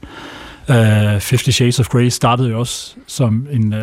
[0.69, 3.79] Uh, Fifty Shades of Grey startede jo også som en, uh,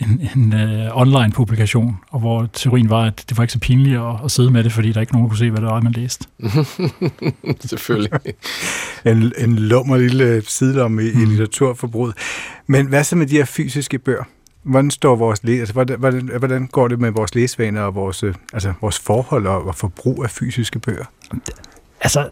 [0.00, 4.00] en, en uh, online publikation, og hvor teorien var, at det var ikke så pinligt
[4.00, 5.92] at, at sidde med det, fordi der ikke nogen kunne se, hvad det var, man
[5.92, 6.26] læste.
[7.70, 8.10] Selvfølgelig.
[9.04, 11.22] en, en lummer lille sidelom i, mm.
[11.22, 12.14] i litteraturforbruget.
[12.66, 14.24] Men hvad så med de her fysiske bøger?
[14.62, 18.22] Hvordan står vores læ- altså, hvordan, hvordan, hvordan går det med vores læsvaner og vores,
[18.22, 21.04] øh, altså, vores forhold og, og forbrug af fysiske bøger?
[22.00, 22.28] Altså,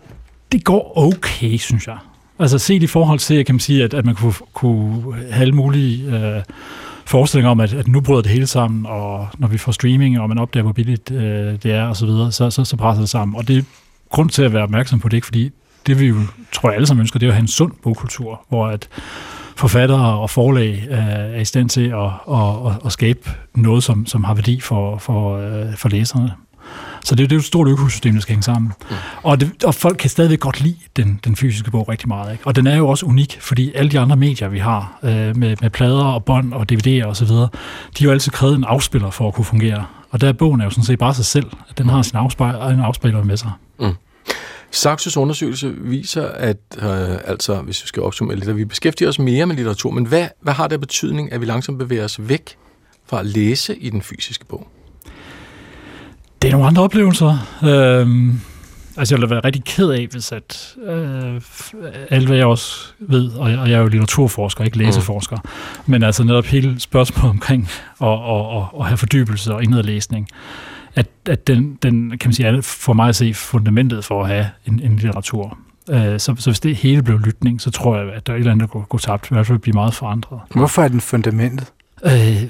[0.53, 1.99] det går okay, synes jeg.
[2.39, 5.55] Altså set i forhold til, kan man sige, at, at man kunne, kunne have alle
[5.55, 6.43] mulige øh,
[7.07, 10.29] forestillinger om, at, at nu bryder det hele sammen, og når vi får streaming, og
[10.29, 13.09] man opdager, hvor billigt øh, det er, og så videre, så, så, så presser det
[13.09, 13.37] sammen.
[13.37, 13.63] Og det er
[14.11, 15.27] grund til at være opmærksom på det, ikke?
[15.27, 15.51] fordi
[15.87, 16.17] det vi jo,
[16.53, 18.89] tror jeg alle sammen ønsker, det er at have en sund bogkultur, hvor at
[19.59, 24.07] forfattere og forlag øh, er i stand til at, at, at, at skabe noget, som,
[24.07, 26.33] som har værdi for, for, øh, for læserne.
[27.05, 28.73] Så det, det er jo et stort økosystem, der skal hænge sammen.
[28.91, 28.97] Mm.
[29.23, 32.33] Og, det, og folk kan stadigvæk godt lide den, den fysiske bog rigtig meget.
[32.33, 32.47] Ikke?
[32.47, 35.57] Og den er jo også unik, fordi alle de andre medier, vi har, øh, med,
[35.61, 37.49] med plader og bånd og DVD'er osv., de
[37.99, 39.85] har jo altid krævet en afspiller for at kunne fungere.
[40.11, 41.47] Og der er bogen er jo sådan set bare sig selv.
[41.79, 43.51] Den har sin afspejler, en afspiller med sig.
[43.81, 43.95] Mm.
[44.71, 49.19] Saxos undersøgelse viser, at øh, altså, hvis vi skal opsummere lidt, at vi beskæftiger os
[49.19, 52.57] mere med litteratur, men hvad, hvad har det betydning, at vi langsomt bevæger os væk
[53.07, 54.69] fra at læse i den fysiske bog?
[56.43, 57.59] Det er nogle andre oplevelser.
[57.65, 58.41] Øhm,
[58.97, 61.41] altså, jeg ville være rigtig ked af, hvis at øh,
[62.11, 65.51] alt, hvad jeg også ved, og jeg, og jeg er jo litteraturforsker, ikke læseforsker, mm.
[65.93, 67.69] men altså netop hele spørgsmålet omkring
[68.01, 70.29] at, at, at, at have fordybelse og indadlæsning,
[70.95, 74.47] at, at den, den, kan man sige, for mig at se fundamentet for at have
[74.67, 75.59] en, en litteratur.
[75.91, 78.41] Øh, så, så hvis det hele blev lytning, så tror jeg, at der er et
[78.41, 80.41] eller andet, der går, går tabt, i hvert fald blive meget forandret.
[80.55, 81.67] Hvorfor er den fundamentet?
[82.05, 82.43] Øh,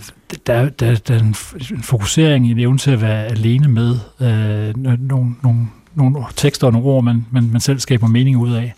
[0.47, 1.37] der, der, der er en,
[1.71, 6.67] en fokusering i en evne til at være alene med øh, nogle, nogle, nogle tekster
[6.67, 8.75] og nogle ord, man, man, man selv skaber mening ud af.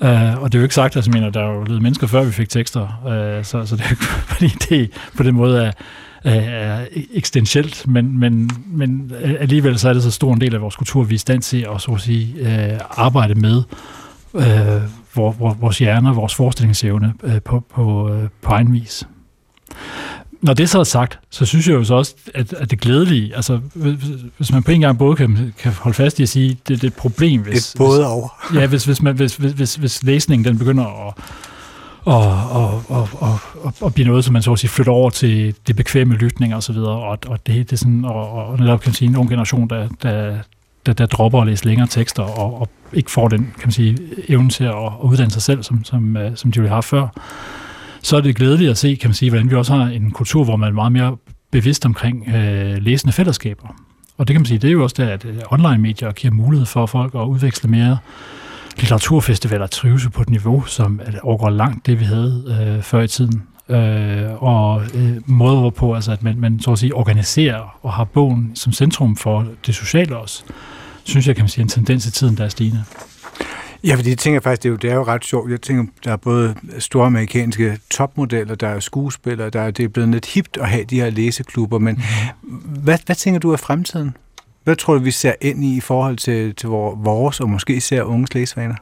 [0.00, 2.06] Uh, og det er jo ikke sagt, altså, jeg mener, der er jo levet mennesker
[2.06, 5.64] før vi fik tekster, uh, så, så det er jo fordi det på den måde
[5.64, 5.72] er,
[6.34, 10.76] er eksistentielt, men, men, men alligevel så er det så stor en del af vores
[10.76, 13.62] kultur, vi er i stand til at, så at sige, uh, arbejde med
[14.32, 19.04] uh, vores hjerner, vores forestillingsevne uh, på, på, uh, på egen vis.
[20.42, 23.36] Når det så er sagt, så synes jeg jo så også, at, at det glædelige,
[23.36, 23.60] altså
[24.36, 26.82] hvis man på en gang både kan, kan holde fast i at sige, det, det
[26.84, 27.72] er et problem, hvis...
[27.72, 28.32] Det er både og.
[28.54, 31.14] Ja, hvis, hvis, man, hvis, hvis, hvis, hvis læsningen den begynder at
[32.06, 35.10] og, og, og, og, og, og blive noget, som man så at sige flytter over
[35.10, 38.58] til det bekvemme lytning og så videre, og, og det, det er sådan, og, og
[38.58, 40.38] netop kan man sige, en ung generation, der, der,
[40.86, 43.98] der, der dropper at læse længere tekster, og, og ikke får den, kan man sige,
[44.28, 47.08] evne til at, at uddanne sig selv, som, som, øh, som de ville have før
[48.06, 50.44] så er det glædeligt at se, kan man sige, hvordan vi også har en kultur,
[50.44, 51.16] hvor man er meget mere
[51.50, 53.76] bevidst omkring øh, læsende fællesskaber.
[54.18, 56.66] Og det kan man sige, det er jo også der, at øh, online-medier giver mulighed
[56.66, 57.98] for folk at udveksle mere
[58.76, 63.42] litteraturfestivaler trives på et niveau, som overgår langt det, vi havde øh, før i tiden.
[63.68, 68.04] Øh, og øh, måder hvorpå, altså, at man, man så at sige organiserer og har
[68.04, 70.44] bogen som centrum for det sociale også,
[71.04, 72.84] synes jeg, kan man sige, en tendens i tiden, der er stigende.
[73.84, 75.50] Ja, fordi jeg tænker faktisk, det er, jo, det er jo ret sjovt.
[75.50, 79.88] Jeg tænker, der er både store amerikanske topmodeller, der er skuespillere, der er, det er
[79.88, 82.02] blevet lidt hipt at have de her læseklubber, men
[82.42, 82.50] mm.
[82.58, 84.16] hvad, hvad tænker du af fremtiden?
[84.66, 88.02] Hvad tror du, vi ser ind i i forhold til, til vores, og måske især
[88.02, 88.74] unges læsevaner?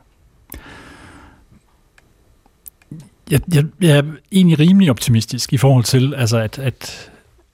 [3.31, 7.11] Jeg, jeg, jeg er egentlig rimelig optimistisk i forhold til, altså at, at,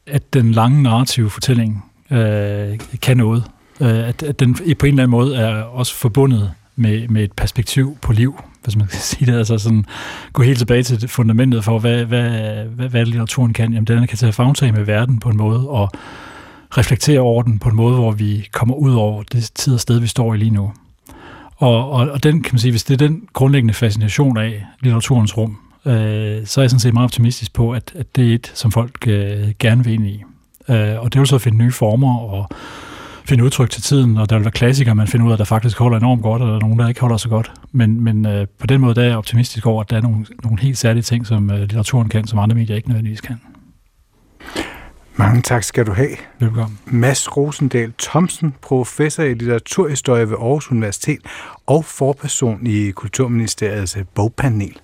[0.06, 3.44] at den lange narrative fortælling øh, kan noget.
[3.80, 7.32] Øh, at, at den på en eller anden måde er også forbundet med, med et
[7.32, 9.38] perspektiv på liv, hvis man kan sige det.
[9.38, 9.84] Altså sådan,
[10.32, 12.30] gå helt tilbage til fundamentet for, hvad, hvad,
[12.64, 13.72] hvad, hvad litteraturen kan.
[13.72, 15.90] Jamen, den kan tage fagtag med verden på en måde, og
[16.78, 19.98] reflektere over den på en måde, hvor vi kommer ud over det tid og sted,
[19.98, 20.72] vi står i lige nu.
[21.56, 25.36] Og, og, og den, kan man sige, hvis det er den grundlæggende fascination af litteraturens
[25.36, 28.52] rum, øh, så er jeg sådan set meget optimistisk på, at, at det er et,
[28.54, 30.22] som folk øh, gerne vil ind i.
[30.68, 32.48] Øh, og det vil så finde nye former og
[33.24, 35.78] finde udtryk til tiden, og der vil være klassikere, man finder ud af, der faktisk
[35.78, 37.52] holder enormt godt, og der er nogen, der ikke holder så godt.
[37.72, 40.26] Men, men øh, på den måde der er jeg optimistisk over, at der er nogle,
[40.44, 43.36] nogle helt særlige ting, som øh, litteraturen kan, som andre medier ikke nødvendigvis kan.
[45.20, 46.16] Mange tak skal du have.
[46.38, 46.78] Velkommen.
[46.86, 51.18] Mads Rosendal Thomsen, professor i litteraturhistorie ved Aarhus Universitet
[51.66, 54.76] og forperson i Kulturministeriets bogpanel.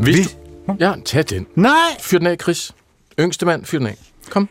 [0.00, 0.22] Hvis Vi-
[0.66, 0.76] du...
[0.80, 1.46] Ja, tag den.
[1.54, 1.72] Nej!
[2.00, 2.72] Fyr den af, Chris.
[3.20, 3.96] Yngste mand, fyr den af.
[4.30, 4.48] Kom.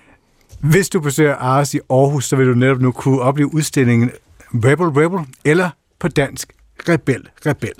[0.60, 4.12] Hvis du besøger Ars i Aarhus, så vil du netop nu kunne opleve udstillingen
[4.54, 5.70] Rebel Rebel, eller
[6.00, 6.54] på dansk
[6.90, 7.74] Rebel Rebel.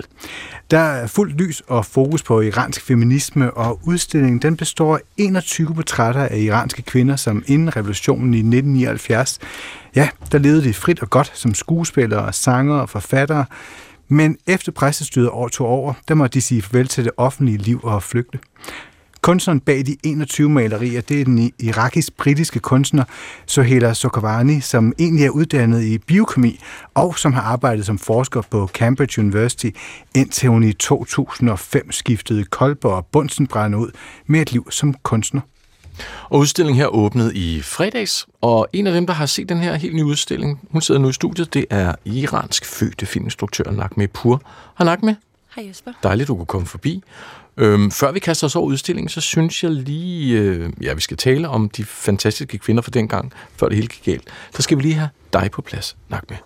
[0.70, 5.74] Der er fuldt lys og fokus på iransk feminisme, og udstillingen den består af 21
[5.74, 9.38] portrætter af iranske kvinder, som inden revolutionen i 1979,
[9.96, 13.44] ja, der levede de frit og godt som skuespillere, sangere og forfattere,
[14.08, 17.80] men efter præstestyret år tog over, der måtte de sige farvel til det offentlige liv
[17.82, 18.38] og flygte.
[19.20, 23.04] Kunstneren bag de 21 malerier, det er den irakisk-britiske kunstner
[23.46, 26.60] Sohela Sokavani, som egentlig er uddannet i biokemi
[26.94, 29.70] og som har arbejdet som forsker på Cambridge University,
[30.14, 33.90] indtil hun i 2005 skiftede Kolber og Bunsenbrand ud
[34.26, 35.40] med et liv som kunstner.
[36.30, 39.74] Og udstillingen her åbnede i fredags, og en af dem, der har set den her
[39.74, 44.42] helt nye udstilling, hun sidder nu i studiet, det er iransk fødte filminstruktør Nakme Pur.
[44.74, 45.16] Har Nakme?
[45.56, 45.92] Hej Jesper.
[46.02, 47.02] Dejligt, du kunne komme forbi.
[47.58, 51.16] Øhm, før vi kaster os over udstillingen, så synes jeg lige, øh, ja, vi skal
[51.16, 54.28] tale om de fantastiske kvinder fra dengang, før det hele gik galt.
[54.54, 56.36] Så skal vi lige have dig på plads, Nakme.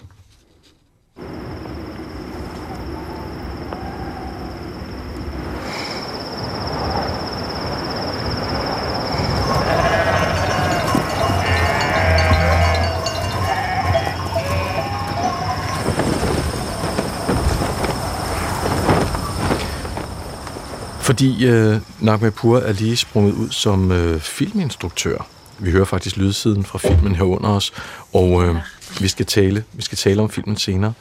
[21.13, 25.27] Fordi øh, Nakme Pur er lige sprunget ud som øh, filminstruktør.
[25.59, 27.73] Vi hører faktisk lydsiden fra filmen her under os,
[28.13, 28.57] og øh,
[29.01, 30.93] vi, skal tale, vi skal tale om filmen senere.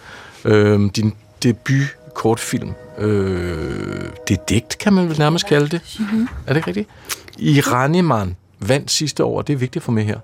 [0.45, 5.81] Øh, din debut kortfilm, øh, det er digt, kan man vel nærmest kalde det.
[5.99, 6.27] Mm-hmm.
[6.47, 6.89] Er det ikke rigtigt?
[7.37, 10.19] Iraniman vandt sidste år, og det er vigtigt for mig her.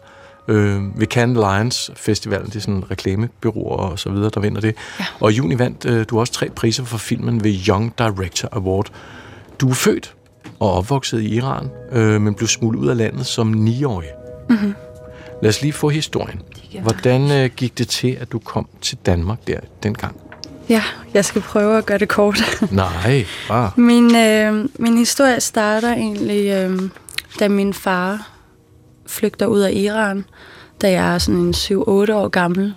[0.47, 4.76] Øh, ved Cannes Lions Festivalen, det er sådan reklamebyråer og så videre, der vinder det.
[5.00, 5.06] Ja.
[5.19, 8.91] Og i juni vandt øh, du også tre priser for filmen ved Young Director Award.
[9.60, 10.15] Du er født
[10.60, 14.10] og opvokset i Iran, øh, men blev smuglet ud af landet som 9-årig.
[14.50, 14.74] Mm-hmm.
[15.41, 16.41] Lad os lige få historien.
[16.82, 20.15] Hvordan øh, gik det til, at du kom til Danmark der dengang?
[20.70, 22.39] Ja, jeg skal prøve at gøre det kort.
[22.72, 23.72] Nej, bare.
[23.76, 26.82] min, øh, min historie starter egentlig, øh,
[27.39, 28.30] da min far
[29.06, 30.26] flygter ud af Iran,
[30.82, 31.74] da jeg er sådan en 7-8
[32.13, 32.74] år gammel.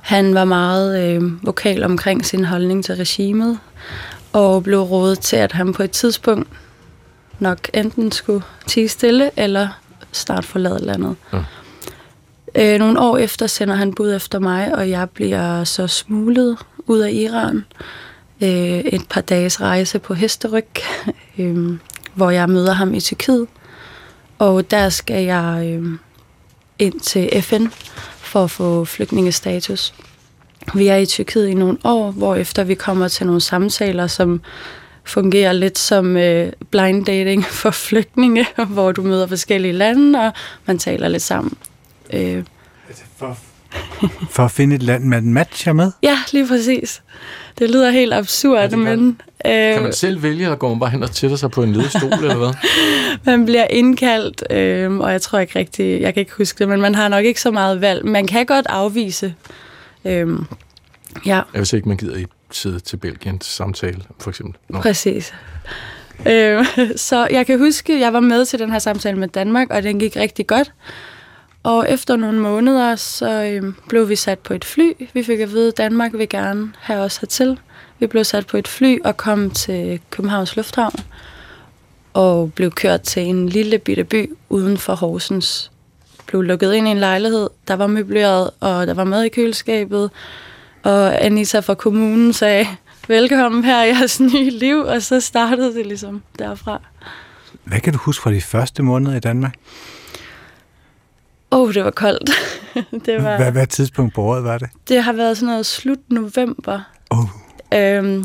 [0.00, 3.58] Han var meget øh, vokal omkring sin holdning til regimet,
[4.38, 6.48] og blev rådet til, at han på et tidspunkt
[7.38, 9.68] nok enten skulle tige stille, eller
[10.12, 11.16] snart forlade landet.
[11.32, 11.42] Ja.
[12.54, 16.98] Øh, nogle år efter sender han bud efter mig, og jeg bliver så smuglet ud
[16.98, 17.64] af Iran.
[18.40, 20.68] Øh, et par dages rejse på hesteryg,
[21.38, 21.78] øh,
[22.14, 23.46] hvor jeg møder ham i Tyrkiet.
[24.38, 25.98] Og der skal jeg øh,
[26.78, 27.66] ind til FN
[28.18, 29.94] for at få flygtningestatus.
[30.74, 34.40] Vi er i Tyrkiet i nogle år, hvor efter vi kommer til nogle samtaler, som
[35.04, 40.32] fungerer lidt som øh, blind dating for flygtninge, hvor du møder forskellige lande, og
[40.66, 41.52] man taler lidt sammen.
[42.12, 42.42] Øh,
[43.16, 43.38] For,
[44.30, 45.92] for at finde et land, man matcher med?
[46.02, 47.02] ja, lige præcis.
[47.58, 50.78] Det lyder helt absurd, det kan- men øh, Kan man selv vælge, eller går man
[50.80, 52.52] bare hen og tætter sig på en ledestol, eller hvad?
[53.24, 56.80] man bliver indkaldt, øh, og jeg tror ikke rigtig, jeg kan ikke huske det, men
[56.80, 58.06] man har nok ikke så meget valg.
[58.06, 59.34] Man kan godt afvise.
[60.04, 60.38] Øh,
[61.26, 64.56] ja, Hvis ikke man gider i sidde til Belgien til samtale, for eksempel.
[64.68, 64.80] Nå.
[64.80, 65.34] Præcis.
[66.26, 66.66] Øh,
[67.08, 69.98] så jeg kan huske, jeg var med til den her samtale med Danmark, og den
[69.98, 70.72] gik rigtig godt.
[71.62, 74.92] Og efter nogle måneder, så øh, blev vi sat på et fly.
[75.14, 77.58] Vi fik at vide, at Danmark vil gerne have os hertil.
[77.98, 80.94] Vi blev sat på et fly og kom til Københavns Lufthavn.
[82.12, 85.70] Og blev kørt til en lille bitte by uden for Horsens.
[86.28, 90.10] Blev lukket ind i en lejlighed, der var møbleret, og der var mad i køleskabet.
[90.82, 92.66] Og Anita fra kommunen sagde,
[93.08, 96.80] velkommen her i jeres nye liv, og så startede det ligesom derfra.
[97.64, 99.54] Hvad kan du huske fra de første måneder i Danmark?
[101.52, 102.30] Åh, oh, det var koldt.
[103.06, 104.68] det, var, Hvad, hvad tidspunkt på året var det?
[104.88, 106.80] det har været sådan noget slut november.
[107.10, 107.24] Oh.
[107.74, 108.24] Øhm,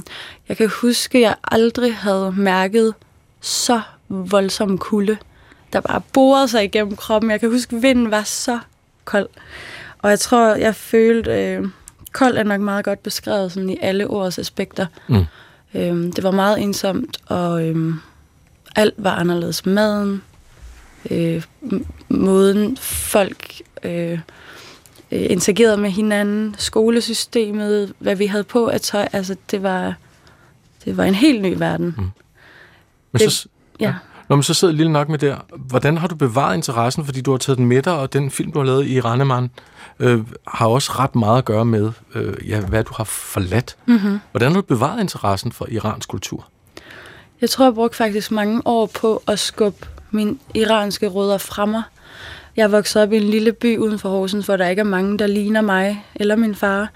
[0.50, 2.94] jeg kan huske, at jeg aldrig havde mærket
[3.42, 5.18] så voldsom kulde,
[5.74, 7.32] der bare borede sig igennem kroppen.
[7.32, 8.60] Jeg kan huske, at vinden var så
[9.06, 9.30] kold.
[10.00, 11.32] Og jeg tror, jeg følte...
[11.32, 11.68] Øh,
[12.12, 14.86] kold er nok meget godt beskrevet sådan i alle ordets aspekter.
[15.10, 15.24] Mm.
[15.74, 18.00] Øhm, det var meget ensomt, og øhm,
[18.76, 19.66] alt var anderledes.
[19.66, 20.22] Maden,
[21.12, 21.44] øh,
[22.10, 24.20] måden folk øh, øh,
[25.30, 29.94] interagerede med hinanden, skolesystemet, hvad vi havde på af tøj, altså det var,
[30.86, 31.96] det var en helt ny verden.
[31.98, 32.04] Mm.
[33.12, 33.48] Men Det- så,
[33.80, 33.94] Ja.
[34.30, 37.32] Når man så sidder lille nok med der, hvordan har du bevaret interessen, fordi du
[37.32, 39.50] har taget den med dig, og den film, du har lavet i Rannemann,
[40.00, 43.76] øh, har også ret meget at gøre med, øh, ja, hvad du har forladt.
[43.86, 44.20] Mm-hmm.
[44.32, 46.48] Hvordan har du bevaret interessen for iransk kultur?
[47.42, 51.84] Jeg tror, jeg brugte faktisk mange år på at skubbe mine iranske rødder fra mig.
[52.56, 55.18] Jeg vokset op i en lille by uden for Horsens, hvor der ikke er mange,
[55.18, 56.90] der ligner mig eller min far.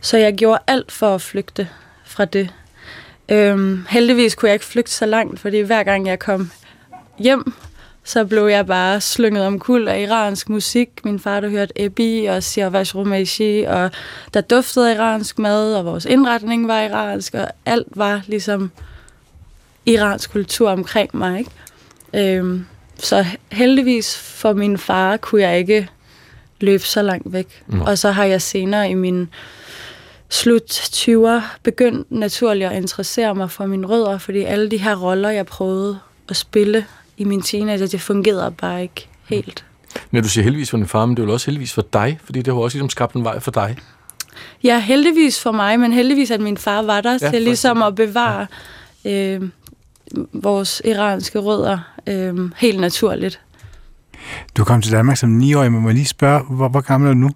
[0.00, 1.68] Så jeg gjorde alt for at flygte
[2.04, 2.50] fra det.
[3.28, 6.50] Øhm, heldigvis kunne jeg ikke flygte så langt, fordi hver gang jeg kom
[7.18, 7.52] hjem,
[8.04, 10.88] så blev jeg bare slynget om kul af iransk musik.
[11.04, 13.90] Min far, der hørte Ebi og Siavash Rumaishi, og
[14.34, 18.70] der duftede iransk mad, og vores indretning var iransk, og alt var ligesom
[19.86, 21.38] iransk kultur omkring mig.
[21.38, 22.38] Ikke?
[22.38, 22.66] Øhm,
[22.98, 25.88] så heldigvis for min far kunne jeg ikke
[26.60, 27.62] løbe så langt væk.
[27.66, 27.84] Nå.
[27.84, 29.28] Og så har jeg senere i min
[30.34, 35.30] slut 20'er begyndt naturligt at interessere mig for mine rødder, fordi alle de her roller,
[35.30, 39.64] jeg prøvede at spille i min teenager, det fungerede bare ikke helt.
[40.10, 42.18] Når du siger heldigvis for din far, men det er jo også heldigvis for dig,
[42.24, 43.76] fordi det har også ligesom skabt en vej for dig.
[44.62, 47.82] Ja, heldigvis for mig, men heldigvis, at min far var der Ja, ja, til ligesom
[47.82, 48.46] at bevare
[49.04, 49.42] øh,
[50.32, 53.40] vores iranske rødder øh, helt naturligt.
[54.56, 57.12] Du kom til Danmark som 9-årig, men må jeg lige spørge, hvor, hvor gammel er
[57.12, 57.30] du nu?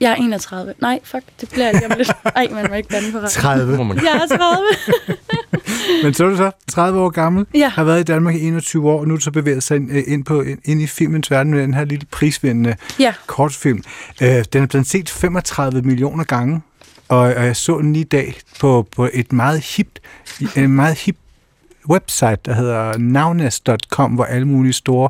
[0.00, 0.74] Jeg er 31.
[0.80, 2.10] Nej, fuck, det bliver jeg lige om lidt.
[2.36, 3.28] Ej, man må ikke bande på radio.
[3.30, 3.76] 30.
[3.76, 4.62] Må man Jeg er 30.
[6.04, 7.68] Men så er du så 30 år gammel, Ja.
[7.68, 9.90] har været i Danmark i 21 år, og nu er du så bevæget sig ind,
[9.92, 13.82] øh, ind, på, ind i filmens verden med den her lille prisvindende Ja, kortfilm.
[14.22, 16.60] Øh, den er blevet set 35 millioner gange,
[17.08, 19.88] og, og jeg så den lige i dag på, på et meget hip,
[20.56, 21.16] en meget hip
[21.90, 25.08] website, der hedder navnes.com, hvor alle mulige store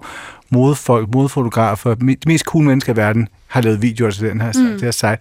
[0.51, 4.71] modefolk, modefotografer, de mest cool mennesker i verden, har lavet videoer til den her, mm.
[4.71, 5.19] det her site.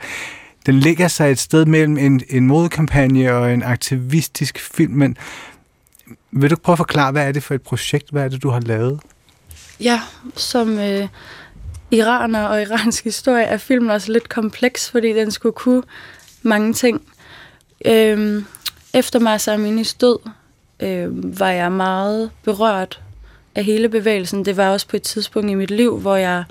[0.66, 5.18] Den ligger sig et sted mellem en, en modekampagne og en aktivistisk film, men
[6.32, 8.10] vil du prøve at forklare, hvad er det for et projekt?
[8.12, 9.00] Hvad er det, du har lavet?
[9.80, 10.02] ja
[10.36, 11.08] som øh,
[11.92, 15.84] iraner og iransk historie er filmen også lidt kompleks, fordi den skulle kunne
[16.42, 17.02] mange ting.
[17.86, 18.46] Øhm,
[18.94, 20.20] efter Masa Aminis død
[20.80, 23.02] øh, var jeg meget berørt
[23.56, 24.46] af hele bevægelsen.
[24.46, 26.44] Det var også på et tidspunkt i mit liv, hvor jeg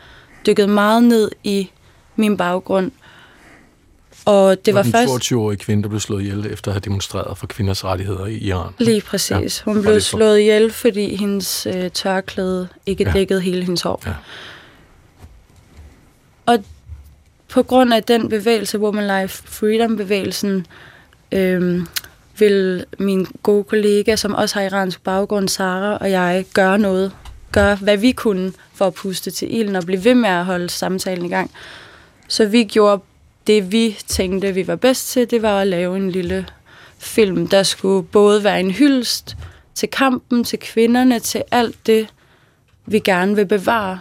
[0.46, 1.70] dykkede meget ned i
[2.16, 2.90] min baggrund.
[4.24, 7.38] Og det var den først 22-årige kvinde, der blev slået ihjel efter at have demonstreret
[7.38, 8.72] for kvinders rettigheder i Iran.
[8.78, 9.60] lige præcis.
[9.60, 13.12] Hun bare blev for- slået ihjel, fordi hendes øh, tørklæde ikke Ja.
[13.12, 14.02] dækkede hele hendes hår.
[14.06, 14.12] Ja.
[16.46, 16.64] Og
[17.48, 20.66] på grund af den bevægelse, Woman Life Freedom-bevægelsen,
[21.32, 21.86] øhm,
[22.38, 27.12] vil min gode kollega, som også har iransk baggrund, Sara og jeg, gøre noget.
[27.52, 30.70] Gøre, hvad vi kunne for at puste til ilden og blive ved med at holde
[30.70, 31.50] samtalen i gang.
[32.28, 33.02] Så vi gjorde
[33.46, 36.46] det, vi tænkte, vi var bedst til, det var at lave en lille
[36.98, 39.36] film, der skulle både være en hyldest
[39.74, 42.08] til kampen, til kvinderne, til alt det,
[42.86, 44.00] vi gerne vil bevare.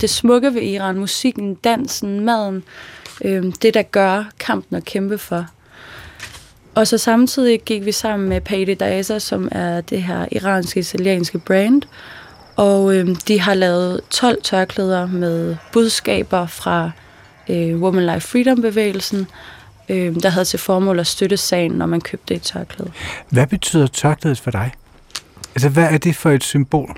[0.00, 2.64] Det smukke ved Iran, musikken, dansen, maden,
[3.24, 5.46] øh, det der gør kampen at kæmpe for.
[6.74, 11.82] Og så samtidig gik vi sammen med Payday Daza, som er det her iranske-italienske brand,
[12.58, 16.90] og øh, de har lavet 12 tørklæder med budskaber fra
[17.48, 19.26] øh, Woman Life Freedom-bevægelsen,
[19.88, 22.92] øh, der havde til formål at støtte sagen, når man købte et tørklæde.
[23.28, 24.72] Hvad betyder tørklædet for dig?
[25.54, 26.96] Altså, hvad er det for et symbol?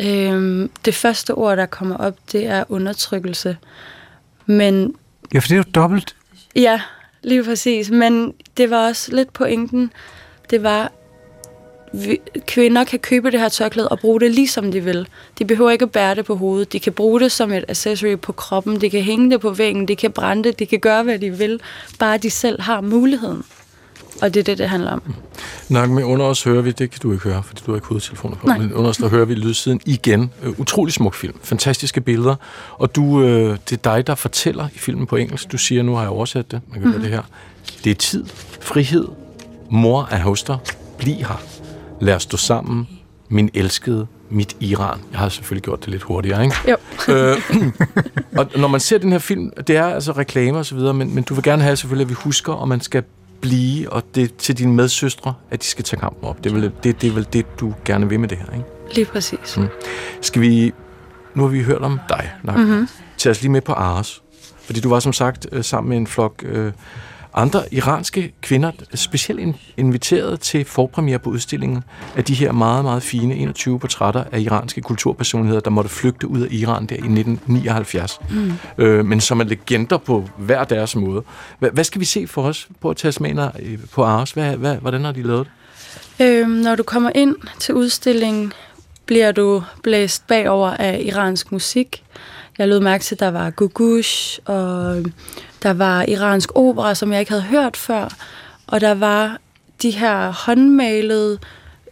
[0.00, 3.56] Øh, det første ord, der kommer op, det er undertrykkelse.
[4.46, 4.94] Men
[5.34, 6.16] Ja, for det er jo dobbelt.
[6.54, 6.80] Ja,
[7.22, 7.90] lige præcis.
[7.90, 9.92] Men det var også lidt pointen.
[10.50, 10.92] Det var,
[12.04, 15.08] vi, kvinder kan købe det her tørklæde og bruge det lige som de vil.
[15.38, 16.72] De behøver ikke at bære det på hovedet.
[16.72, 18.80] De kan bruge det som et accessory på kroppen.
[18.80, 19.88] De kan hænge det på væggen.
[19.88, 20.58] De kan brænde det.
[20.58, 21.60] De kan gøre, hvad de vil.
[21.98, 23.42] Bare de selv har muligheden.
[24.22, 25.14] Og det er det, det handler om.
[25.68, 27.86] Nok med under os hører vi, det kan du ikke høre, fordi du har ikke
[27.86, 28.58] hovedtelefoner på, Nej.
[28.58, 30.30] men under os der hører vi lydsiden igen.
[30.42, 32.34] Øh, utrolig smuk film, fantastiske billeder,
[32.72, 35.52] og du, øh, det er dig, der fortæller i filmen på engelsk.
[35.52, 37.00] Du siger, nu har jeg oversat det, man kan mm.
[37.00, 37.22] det her.
[37.84, 38.24] Det er tid,
[38.60, 39.08] frihed,
[39.70, 40.58] mor er hos dig,
[40.98, 41.42] bliv her,
[42.00, 42.88] lad os stå sammen,
[43.28, 44.98] min elskede, mit Iran.
[45.12, 46.56] Jeg har selvfølgelig gjort det lidt hurtigere, ikke?
[46.68, 46.76] Jo.
[47.14, 47.36] øh,
[48.38, 51.14] og når man ser den her film, det er altså reklamer og så videre, men,
[51.14, 53.02] men du vil gerne have selvfølgelig, at vi husker, og man skal
[53.40, 56.44] blive, og det til dine medsøstre, at de skal tage kampen op.
[56.44, 58.64] Det er vel det, det, er vel det du gerne vil med det her, ikke?
[58.94, 59.56] Lige præcis.
[59.56, 59.66] Mm.
[60.20, 60.72] Skal vi
[61.36, 62.88] nu har vi hørt om dig, mm-hmm.
[63.18, 64.22] Tag os lige med på Ares.
[64.64, 66.72] Fordi du var som sagt øh, sammen med en flok øh,
[67.36, 71.84] andre iranske kvinder, specielt inviteret til forpremiere på udstillingen
[72.16, 76.40] af de her meget, meget fine 21 portrætter af iranske kulturpersonligheder, der måtte flygte ud
[76.40, 78.18] af Iran der i 1979.
[78.30, 78.52] Mm.
[78.78, 81.22] Øh, men som er legender på hver deres måde.
[81.58, 84.30] Hvad, hvad skal vi se for os på tasmaner øh, på Ares?
[84.30, 85.52] Hvad, hvad, hvordan har de lavet det?
[86.26, 88.52] Øhm, når du kommer ind til udstillingen,
[89.06, 92.02] bliver du blæst bagover af iransk musik.
[92.58, 95.04] Jeg lød mærke til, at der var gugush, og
[95.62, 98.08] der var iransk opera, som jeg ikke havde hørt før,
[98.66, 99.38] og der var
[99.82, 101.38] de her håndmalede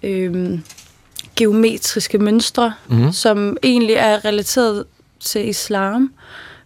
[0.02, 0.58] øh,
[1.36, 3.12] geometriske mønstre, mm-hmm.
[3.12, 4.84] som egentlig er relateret
[5.20, 6.12] til islam,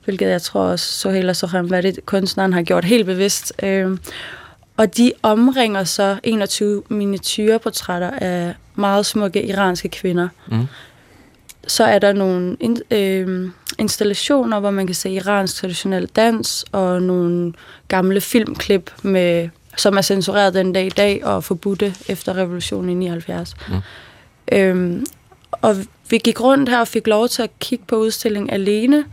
[0.05, 3.53] hvilket jeg tror også Sohaila Soham, hvad det kunstneren har gjort helt bevidst.
[3.62, 3.99] Øh,
[4.76, 10.28] og de omringer så 21 miniatyrportrætter af meget smukke iranske kvinder.
[10.46, 10.66] Mm.
[11.66, 12.57] Så er der nogle
[12.90, 13.28] øh,
[13.89, 17.53] installationer, hvor man kan se iransk traditionel dans, og nogle
[17.89, 22.95] gamle filmklip, med, som er censureret den dag i dag, og forbudte efter revolutionen i
[22.95, 23.55] 79.
[23.68, 23.74] Mm.
[24.53, 25.07] Øhm,
[25.53, 25.76] og
[26.11, 29.05] vi gik rundt her og fik lov til at kigge på udstillingen alene,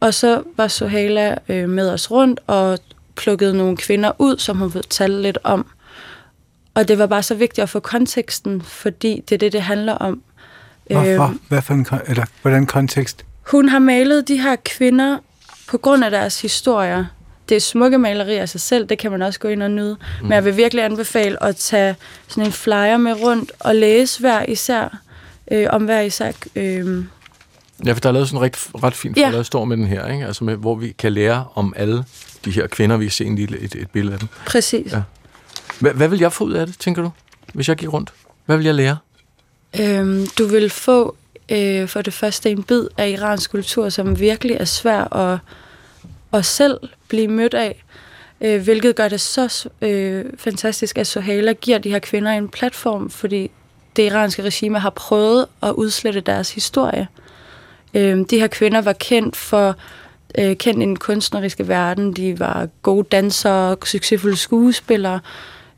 [0.00, 2.78] og så var Sohala øh, med os rundt og
[3.16, 5.66] plukkede nogle kvinder ud, som hun fortalte lidt om.
[6.74, 9.92] Og det var bare så vigtigt at få konteksten, fordi det er det, det handler
[9.92, 10.22] om.
[10.90, 11.24] Hvorfor?
[11.24, 13.24] Øhm, Hvad for en, eller hvordan kontekst?
[13.42, 15.18] Hun har malet de her kvinder
[15.68, 17.04] på grund af deres historier.
[17.48, 19.96] Det er smukke malerier af sig selv, det kan man også gå ind og nyde.
[20.20, 20.26] Mm.
[20.26, 21.96] Men jeg vil virkelig anbefale at tage
[22.28, 24.98] sådan en flyer med rundt og læse hver især,
[25.52, 26.32] øh, om hver især...
[26.56, 27.04] Øh,
[27.86, 29.30] Ja, for der er lavet sådan en ret, ret fint ja.
[29.32, 30.26] der står med den her, ikke?
[30.26, 32.04] Altså med, hvor vi kan lære om alle
[32.44, 34.28] de her kvinder, vi kan se en lille, et, et billede af dem.
[34.46, 34.92] Præcis.
[34.92, 35.02] Ja.
[35.80, 37.10] Hvad, hvad vil jeg få ud af det, tænker du,
[37.54, 38.12] hvis jeg gik rundt?
[38.46, 38.96] Hvad vil jeg lære?
[39.80, 41.16] Øhm, du vil få
[41.48, 45.38] øh, for det første en bid af iransk kultur, som virkelig er svær at,
[46.32, 47.84] at selv blive mødt af,
[48.40, 53.10] øh, hvilket gør det så øh, fantastisk, at Sohala giver de her kvinder en platform,
[53.10, 53.50] fordi
[53.96, 57.08] det iranske regime har prøvet at udslette deres historie.
[57.94, 59.76] Øh, de her kvinder var kendt for
[60.38, 62.12] øh, kendt i den kunstneriske verden.
[62.12, 65.20] De var gode dansere, succesfulde skuespillere.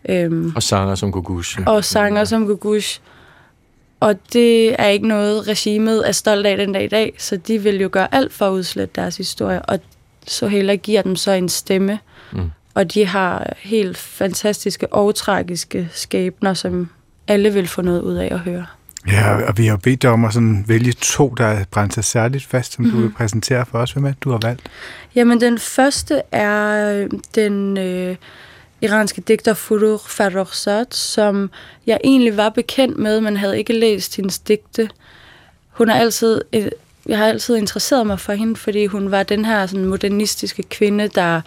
[0.09, 1.59] Øh, og sanger som Gugush.
[1.67, 3.01] Og sanger som Gugush.
[4.05, 7.59] Og det er ikke noget, regimet er stolt af den dag i dag, så de
[7.59, 9.81] vil jo gøre alt for at udslette deres historie, og
[10.27, 11.99] så heller giver dem så en stemme.
[12.33, 12.51] Mm.
[12.75, 16.89] Og de har helt fantastiske og tragiske skæbner, som
[17.29, 18.67] alle vil få noget ud af at høre.
[19.09, 22.05] Ja, og vi har bedt dig om at sådan vælge to, der er brændt sig
[22.05, 22.97] særligt fast, som mm-hmm.
[22.97, 23.17] du vil mhm.
[23.17, 23.93] præsentere for os.
[23.93, 24.63] Hvem er du har valgt?
[25.15, 28.17] Jamen, den første er øh, den øh,
[28.85, 31.51] iranske digter Furuh Farrokhzad, som
[31.87, 34.91] jeg egentlig var bekendt med, men havde ikke læst hendes digte.
[35.71, 36.69] Hun er altid, øh,
[37.07, 41.09] jeg har altid interesseret mig for hende, fordi hun var den her sådan, modernistiske kvinde,
[41.09, 41.41] der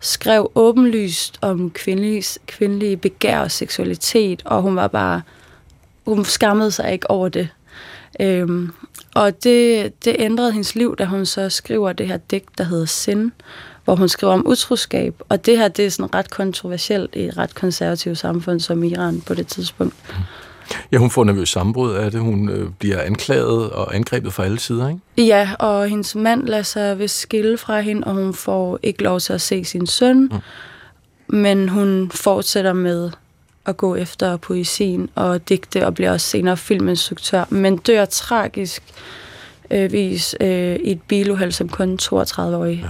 [0.00, 5.22] skrev åbenlyst om kvindelige, kvindelige begær og seksualitet, og hun var bare,
[6.06, 7.48] hun skammede sig ikke over det.
[8.20, 8.72] Øhm,
[9.14, 12.86] og det, det ændrede hendes liv, da hun så skriver det her digt, der hedder
[12.86, 13.30] Sind,
[13.84, 15.14] hvor hun skriver om utroskab.
[15.28, 19.20] Og det her, det er sådan ret kontroversielt i et ret konservativt samfund som Iran
[19.20, 19.94] på det tidspunkt.
[20.92, 22.20] Ja, hun får nervøs sammenbrud af det.
[22.20, 25.26] Hun øh, bliver anklaget og angrebet fra alle sider, ikke?
[25.26, 29.20] Ja, og hendes mand lader sig ved skille fra hende, og hun får ikke lov
[29.20, 30.20] til at se sin søn.
[30.22, 30.38] Mm.
[31.26, 33.10] Men hun fortsætter med
[33.66, 38.82] at gå efter poesien og digte, og bliver også senere filminstruktør, men dør tragisk
[39.70, 42.80] øh, vis øh, i et biluheld som kun 32-årig.
[42.82, 42.88] Ja.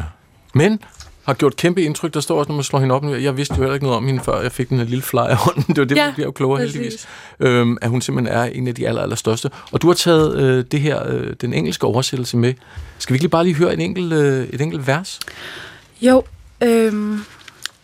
[0.54, 0.80] Men
[1.24, 2.14] har gjort kæmpe indtryk.
[2.14, 3.04] Der står også, når man slår hende op.
[3.04, 5.18] Jeg vidste jo heller ikke noget om hende, før jeg fik den her lille fly
[5.30, 5.64] i hånden.
[5.68, 6.74] Det var det, ja, man bliver jo klogere præcis.
[6.74, 7.06] heldigvis.
[7.40, 9.50] Øhm, at hun simpelthen er en af de aller, aller største.
[9.72, 12.54] Og du har taget øh, det her, øh, den engelske oversættelse med.
[12.98, 15.20] Skal vi ikke lige bare lige høre en enkelt, øh, et enkelt vers?
[16.00, 16.24] Jo,
[16.60, 17.18] øh,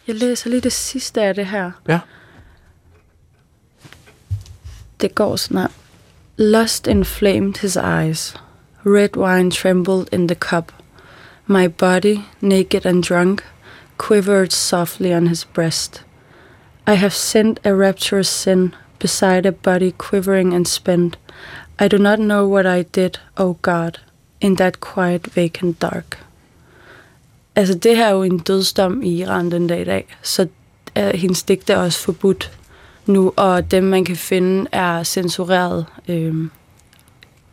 [0.07, 1.71] jeg læser lige det sidste af det her.
[1.89, 1.99] Ja.
[5.01, 5.71] Det går snart.
[6.37, 8.35] Lust inflamed his eyes.
[8.87, 10.73] Red wine trembled in the cup.
[11.51, 13.43] My body, naked and drunk,
[13.99, 16.05] quivered softly on his breast.
[16.87, 21.17] I have sinned a rapturous sin beside a body quivering and spent.
[21.77, 23.99] I do not know what I did, oh God,
[24.41, 26.19] in that quiet, vacant dark.
[27.57, 30.49] Altså, det her er jo en dødsdom i Iran den dag i dag, så
[30.95, 32.59] er hendes digte også forbudt
[33.07, 36.49] nu, og dem, man kan finde, er censureret øh,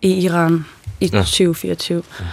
[0.02, 0.66] i Iran
[1.00, 1.20] i ja.
[1.20, 2.04] 2024.
[2.20, 2.26] Ja.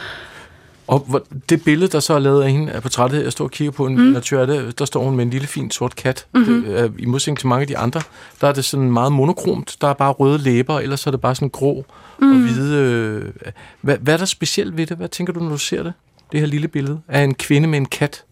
[0.86, 3.72] Og det billede, der så er lavet af hende, er portrættet, jeg står og kigger
[3.72, 4.02] på en mm.
[4.02, 6.26] natur, der, står hun med en lille fin sort kat.
[6.34, 6.64] Mm-hmm.
[6.64, 8.02] Det, I modsætning til mange af de andre,
[8.40, 9.76] der er det sådan meget monokromt.
[9.80, 11.84] Der er bare røde læber, ellers er det bare sådan grå
[12.18, 12.32] mm.
[12.32, 12.76] og hvide.
[12.76, 13.32] Øh,
[13.80, 14.96] hvad, hvad er der specielt ved det?
[14.96, 15.92] Hvad tænker du, når du ser det?
[16.32, 18.24] Det her lille billede af en kvinde med en kat.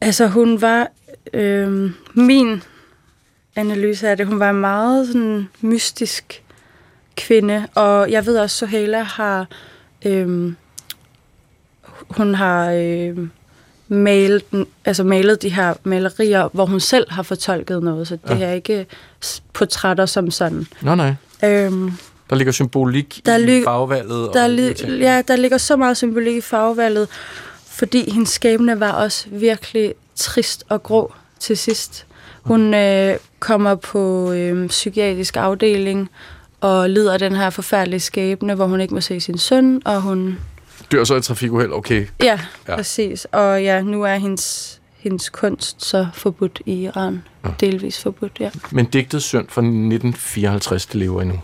[0.00, 0.88] Altså, hun var...
[1.32, 2.62] Øh, min
[3.56, 6.42] analyse af det, hun var en meget sådan, mystisk
[7.16, 9.46] kvinde, og jeg ved også, at Sohela har...
[10.06, 10.52] Øh,
[12.10, 13.18] hun har øh,
[13.88, 14.42] malet,
[14.84, 18.44] altså malet de her malerier, hvor hun selv har fortolket noget, så det ja.
[18.44, 18.86] er ikke
[19.52, 20.66] portrætter som sådan.
[20.82, 21.14] Nej, nej.
[21.44, 21.92] Øhm,
[22.30, 24.30] der ligger symbolik der i farvevalget.
[24.34, 27.08] Der, og li- ja, der ligger så meget symbolik i farvevalget,
[27.66, 32.06] fordi hendes skæbne var også virkelig trist og grå til sidst.
[32.42, 36.10] Hun øh, kommer på øh, psykiatrisk afdeling
[36.60, 40.38] og lider den her forfærdelige skæbne, hvor hun ikke må se sin søn, og hun
[40.92, 42.06] dør så i trafikuheld, okay.
[42.22, 43.24] Ja, ja, præcis.
[43.24, 47.22] Og ja, nu er hendes, hendes kunst så forbudt i Iran.
[47.44, 47.50] Ja.
[47.60, 48.50] Delvis forbudt, ja.
[48.70, 51.40] Men digtet Søn fra 1954, det lever endnu.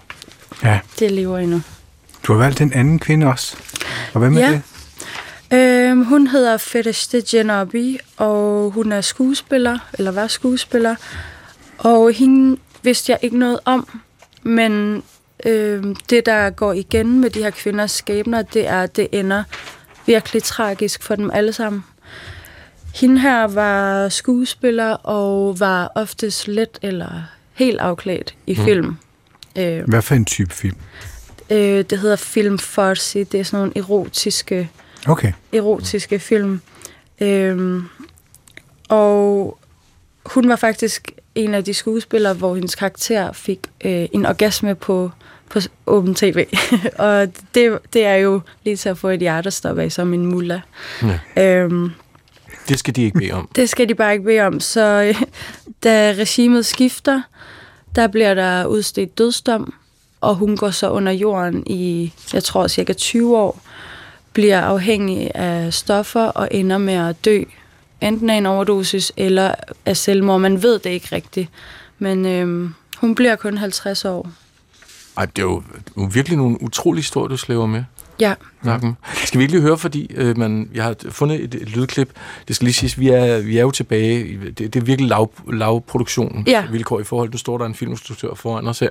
[0.63, 0.81] Ja.
[0.99, 1.63] Det lever endnu.
[2.27, 3.57] Du har valgt en anden kvinde også.
[4.15, 4.47] Og hvem ja.
[4.47, 4.63] er det?
[5.53, 10.95] Øhm, hun hedder Fedeste Jenobi, og hun er skuespiller, eller var skuespiller.
[11.79, 14.01] Og hende vidste jeg ikke noget om,
[14.43, 15.03] men
[15.47, 19.45] Øh, det, der går igen med de her kvinders skæbner, det er, at det ender
[20.07, 21.85] virkelig tragisk for dem alle sammen.
[22.95, 27.23] Hende her var skuespiller og var oftest let eller
[27.53, 28.65] helt afklædt i mm.
[28.65, 28.97] film.
[29.59, 30.77] Øh, Hvad for en type film?
[31.51, 33.25] Øh, det hedder film farsi.
[33.25, 34.71] Det er sådan nogle erotiske,
[35.07, 35.33] okay.
[35.53, 36.61] erotiske film.
[37.21, 37.83] Øh,
[38.89, 39.59] og
[40.27, 45.11] hun var faktisk en af de skuespillere, hvor hendes karakter fik øh, en orgasme på
[45.53, 46.47] på åben tv.
[46.99, 50.61] og det, det er jo lige til at få et hjertestop af som en mulla.
[51.37, 51.63] Ja.
[51.63, 51.91] Øhm,
[52.69, 53.49] det skal de ikke bede om.
[53.57, 54.61] Det skal de bare ikke bede om.
[54.61, 55.15] Så
[55.85, 57.23] da regimet skifter,
[57.97, 59.75] der bliver der udstedt dødsdom,
[60.21, 63.61] og hun går så under jorden i, jeg tror, cirka 20 år,
[64.33, 67.43] bliver afhængig af stoffer og ender med at dø.
[68.01, 69.55] Enten af en overdosis eller
[69.87, 70.41] af selvmord.
[70.41, 71.49] Man ved det ikke rigtigt.
[71.99, 74.33] Men øhm, hun bliver kun 50 år.
[75.17, 75.63] Ej, det er jo
[76.13, 77.85] virkelig nogle utrolige historier, du slæver med.
[78.21, 78.98] Ja Nakken.
[79.26, 82.10] Skal vi ikke lige høre, fordi øh, man, jeg har fundet et, et lydklip.
[82.48, 84.40] Det skal lige siges, vi er, vi er jo tilbage.
[84.58, 86.64] Det, det er virkelig lav, lav produktion ja.
[86.72, 87.32] vilkår i forhold.
[87.32, 88.90] Nu står der en filminstruktør foran os her.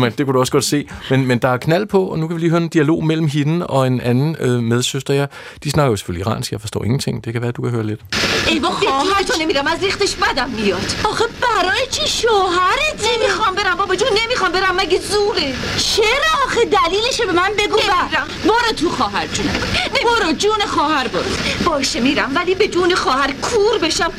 [0.00, 0.88] men det kunne du også godt se.
[1.10, 3.26] Men, men der er knald på, og nu kan vi lige høre en dialog mellem
[3.26, 5.14] hende og en anden øh, medsøster.
[5.14, 5.26] Ja,
[5.64, 6.52] de snakker jo selvfølgelig iransk.
[6.52, 7.24] Jeg forstår ingenting.
[7.24, 8.00] Det kan være, at du kan høre lidt.
[8.48, 13.76] ای با خواهر تو نمیرم از ریختش بدم میاد آخه برای چی شوهرت نمیخوام برم
[13.76, 17.76] بابا جون نمیخوام برم مگه زوره چرا آخه دلیلش به من بگو
[18.44, 19.52] برو تو خواهر جونم
[20.04, 21.22] برو جون خواهر برو
[21.66, 24.12] باشه میرم ولی به جون خواهر کور بشم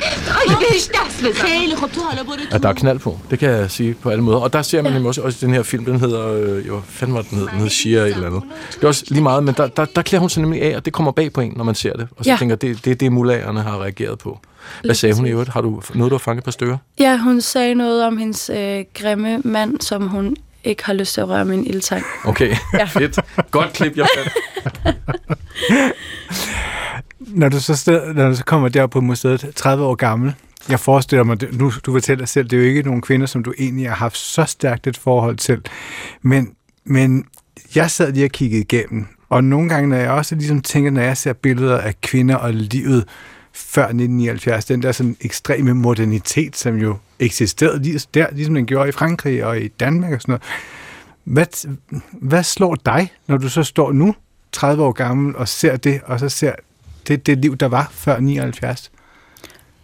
[0.48, 2.44] آیا بهش دست بزن خیلی خب تو حالا برو تو.
[2.52, 4.38] Ja, der er knald på, det kan jeg sige på alle måder.
[4.38, 7.16] Og der ser man nemlig også, også den her film, den hedder, øh, jo, fanden
[7.16, 8.42] var den hed, den hedder Shia eller andet.
[8.76, 10.86] Det er også lige meget, men der, der, der klæder hun sig nemlig af, og
[10.86, 12.08] det kommer bag på en, når man ser det.
[12.18, 12.38] Og så ja.
[12.38, 14.40] tænker det, det er det, mullagerne har reageret på.
[14.84, 15.50] Hvad sagde hun i øvrigt?
[15.50, 16.78] Har du noget, du har fanget på stykker?
[17.00, 21.22] Ja, hun sagde noget om hendes øh, grimme mand, som hun ikke har lyst til
[21.22, 22.04] at røre med en ildtang.
[22.26, 22.84] Okay, ja.
[22.84, 23.20] fedt.
[23.52, 24.32] Godt klip, jeg fandt.
[27.41, 30.35] når, du så sted, når du så kommer der på museet, 30 år gammel,
[30.69, 33.55] jeg forestiller mig, nu du fortæller selv, det er jo ikke nogen kvinder, som du
[33.59, 35.61] egentlig har haft så stærkt et forhold til,
[36.23, 36.55] men,
[36.85, 37.25] men
[37.75, 41.01] jeg sad lige og kiggede igennem, og nogle gange, når jeg også ligesom tænker, når
[41.01, 43.05] jeg ser billeder af kvinder og livet
[43.53, 48.89] før 1979, den der sådan ekstreme modernitet, som jo eksisterede lige der, ligesom den gjorde
[48.89, 50.43] i Frankrig og i Danmark og sådan noget.
[51.25, 51.69] Hvad,
[52.13, 54.15] hvad slår dig, når du så står nu,
[54.53, 56.53] 30 år gammel, og ser det, og så ser
[57.09, 58.91] det, det liv, der var før 79?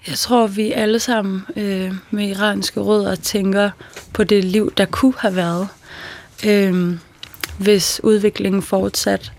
[0.09, 3.71] Jeg tror, vi alle sammen øh, med iranske rødder tænker
[4.15, 5.69] på det liv, der kunne have været,
[6.47, 6.97] øh,
[7.59, 9.33] hvis udviklingen fortsat.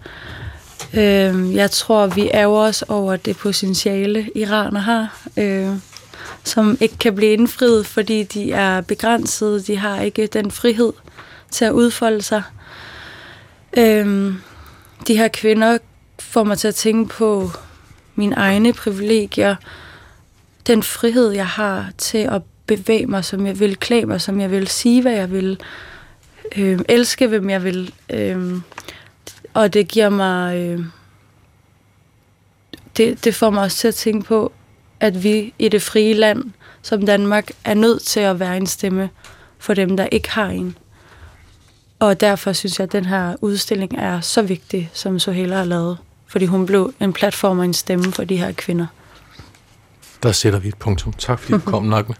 [0.93, 5.69] Øh, jeg tror, vi ærger os over det potentiale, iraner har, øh,
[6.43, 9.61] som ikke kan blive indfriet, fordi de er begrænsede.
[9.61, 10.93] De har ikke den frihed
[11.51, 12.43] til at udfolde sig.
[13.77, 14.33] Øh,
[15.07, 15.77] de her kvinder
[16.19, 17.51] får mig til at tænke på
[18.15, 19.55] mine egne privilegier,
[20.67, 24.51] den frihed, jeg har til at bevæge mig, som jeg vil, klæde mig, som jeg
[24.51, 25.59] vil, sige, hvad jeg vil,
[26.57, 27.93] øh, elske, hvem jeg vil.
[28.09, 28.61] Øh,
[29.53, 30.57] og det giver mig...
[30.57, 30.79] Øh,
[32.97, 34.51] det, det får mig også til at tænke på,
[34.99, 36.43] at vi i det frie land,
[36.81, 39.09] som Danmark, er nødt til at være en stemme
[39.57, 40.77] for dem, der ikke har en.
[41.99, 45.97] Og derfor synes jeg, at den her udstilling er så vigtig, som Sohela har lavet
[46.29, 48.87] fordi hun blev en platform og en stemme for de her kvinder.
[50.23, 51.13] Der sætter vi et punktum.
[51.13, 52.15] Tak fordi du kom, Nakme.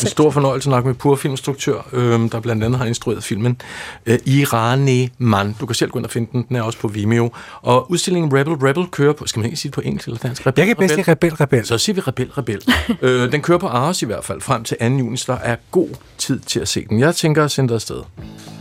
[0.00, 3.60] Det er stor fornøjelse at med Pur filmstruktur, øh, der blandt andet har instrueret filmen
[4.06, 5.56] øh, Irane Man.
[5.60, 6.44] Du kan selv gå ind og finde den.
[6.48, 7.30] Den er også på Vimeo.
[7.62, 9.26] Og udstillingen Rebel Rebel kører på...
[9.26, 10.46] Skal man ikke sige det på engelsk eller dansk?
[10.46, 11.66] Rebel, Jeg kan bedst lide Rebel Rebel.
[11.66, 12.62] Så siger vi Rebel Rebel.
[13.02, 14.84] øh, den kører på Aros i hvert fald frem til 2.
[14.84, 15.88] juni, så der er god
[16.18, 17.00] tid til at se den.
[17.00, 18.02] Jeg tænker at sende dig afsted,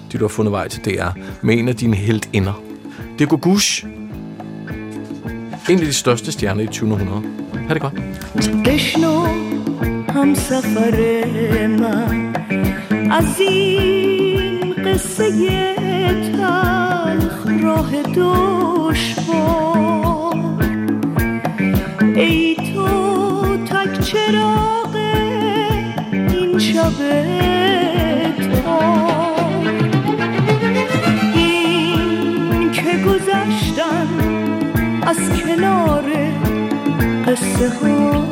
[0.04, 1.10] fordi du har fundet vej til DR,
[1.42, 2.62] med en af dine heltinder.
[3.20, 3.86] Det er Gugush,
[5.70, 7.10] en af de største stjerner i 2000.
[7.68, 7.94] Ha' det godt.
[8.66, 9.59] Krishna.
[10.20, 10.97] هم سفر
[11.67, 12.34] من
[13.11, 15.32] از این قصه
[16.32, 19.03] تلخ راه دشوار
[22.15, 22.88] ای تو
[23.57, 24.95] تک چراغ
[26.11, 27.01] این شب
[31.36, 32.97] این که
[35.01, 36.03] از کنار
[37.28, 38.30] قصه ها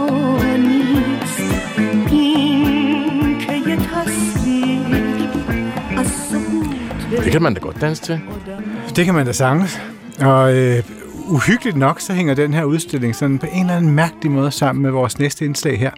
[7.23, 8.19] Det kan man da godt danse til.
[8.95, 9.79] Det kan man da sagtens.
[10.19, 10.83] Og øh,
[11.27, 14.81] uhyggeligt nok, så hænger den her udstilling sådan på en eller anden mærkelig måde sammen
[14.81, 15.91] med vores næste indslag her.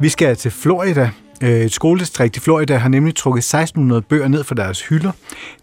[0.00, 1.10] Vi skal til Florida.
[1.42, 5.12] Øh, Et skoledistrikt i Florida har nemlig trukket 1600 bøger ned fra deres hylder.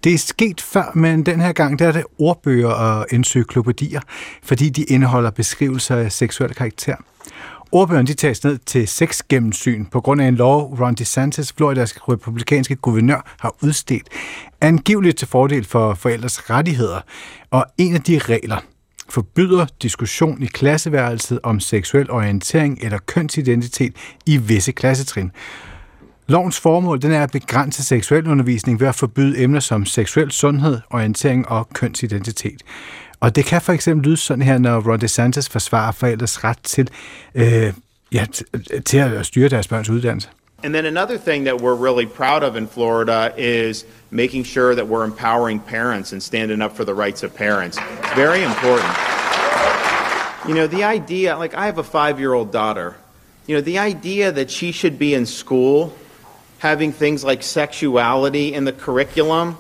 [0.04, 4.02] Det er sket før, men den her gang der er det ordbøger og encyklopædier,
[4.44, 6.96] fordi de indeholder beskrivelser af seksuel karakter.
[7.72, 12.10] Ordbøgerne de tages ned til seks gennemsyn på grund af en lov, Ron DeSantis, Floridas
[12.10, 14.10] republikanske guvernør, har udstedt,
[14.62, 17.02] angiveligt til fordel for forældres rettigheder.
[17.52, 18.58] Og en af de regler
[19.10, 23.94] forbyder diskussion i klasseværelset om seksuel orientering eller kønsidentitet
[24.26, 25.32] i visse klassetrin.
[26.30, 30.80] Lovens formål den er at begrænse seksuel undervisning ved at forbyde emner som seksuel sundhed,
[30.90, 32.62] orientering og kønsidentitet.
[33.20, 36.90] Og det kan for eksempel lyde sådan her, når Ron DeSantis forsvarer forældres ret til,
[37.36, 37.74] øh,
[38.12, 38.26] ja,
[38.86, 40.30] til at styre deres børns uddannelse.
[40.64, 44.86] And then another thing that we're really proud of in Florida is making sure that
[44.86, 47.78] we're empowering parents and standing up for the rights of parents.
[47.78, 48.94] It's very important.
[50.48, 52.94] You know, the idea, like I have a five year old daughter,
[53.48, 55.94] you know, the idea that she should be in school
[56.60, 59.56] having things like sexuality in the curriculum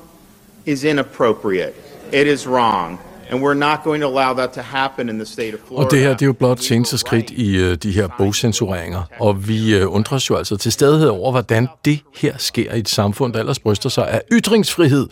[0.65, 1.73] is inappropriate.
[2.13, 2.99] It is wrong.
[3.31, 5.85] And we're not going to allow that to happen in the state of Florida.
[5.85, 9.47] Og det her, det er jo blot seneste skridt i øh, de her bogcensureringer, og
[9.47, 13.33] vi undrer os jo altså til stadighed over, hvordan det her sker i et samfund,
[13.33, 15.07] der ellers bryster sig af ytringsfrihed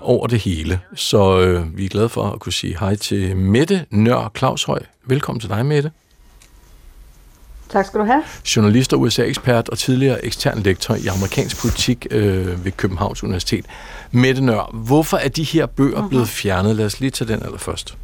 [0.00, 0.80] over det hele.
[0.94, 4.80] Så øh, vi er glade for at kunne sige hej til Mette Nør Claushøj.
[5.06, 5.90] Velkommen til dig, Mette.
[7.72, 8.22] Tak skal du have.
[8.56, 13.64] Journalist og USA-ekspert og tidligere ekstern lektor i amerikansk politik øh, ved Københavns Universitet.
[14.10, 16.76] Mette Nør, hvorfor er de her bøger blevet fjernet?
[16.76, 17.96] Lad os lige tage den aller først.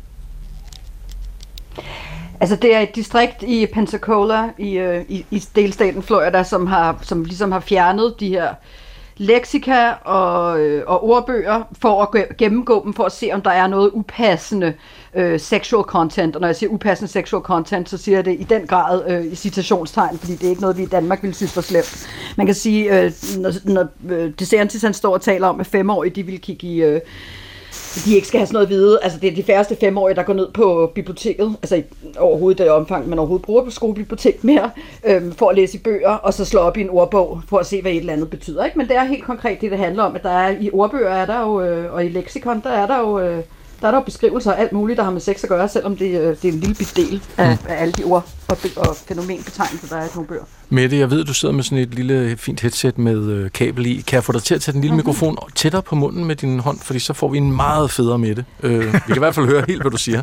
[2.40, 6.98] Altså, det er et distrikt i Pensacola i, øh, i, i delstaten Florida, som har,
[7.02, 8.54] som ligesom har fjernet de her
[9.16, 13.50] leksika og, øh, og ordbøger for at ge- gennemgå dem, for at se, om der
[13.50, 14.72] er noget upassende øh,
[15.14, 16.36] Øh, sexual content.
[16.36, 19.32] Og når jeg siger upassende sexual content, så siger jeg det i den grad øh,
[19.32, 22.06] i citationstegn, fordi det er ikke noget, vi i Danmark ville synes var slemt.
[22.36, 26.14] Man kan sige, øh, når, når øh, DeSantis han står og taler om, at femårige
[26.14, 26.82] de vil kigge i...
[26.82, 27.00] Øh,
[28.04, 28.98] de ikke skal have sådan noget at vide.
[29.02, 31.82] Altså, det er de færreste femårige, der går ned på biblioteket, altså i
[32.18, 34.70] overhovedet det omfang, man overhovedet bruger på skolebibliotek mere,
[35.04, 37.66] øhm, for at læse i bøger, og så slå op i en ordbog, for at
[37.66, 38.64] se, hvad et eller andet betyder.
[38.64, 38.78] Ikke?
[38.78, 41.26] Men det er helt konkret det, det handler om, at der er i ordbøger er
[41.26, 43.42] der jo, øh, og i leksikon, der er der jo, øh,
[43.82, 45.96] der er der jo beskrivelser af alt muligt, der har med sex at gøre, selvom
[45.96, 48.96] det, øh, det er en lille bit del af, af alle de ord og, og
[48.96, 50.42] fænomenbetegnelser, der er i nogle bøger.
[50.68, 54.04] Mette, jeg ved, du sidder med sådan et lille fint headset med øh, kabel i.
[54.06, 56.58] Kan jeg få dig til at tage den lille mikrofon tættere på munden med din
[56.58, 58.44] hånd, fordi så får vi en meget federe Mette.
[58.62, 60.22] Øh, vi kan i hvert fald høre helt, hvad du siger.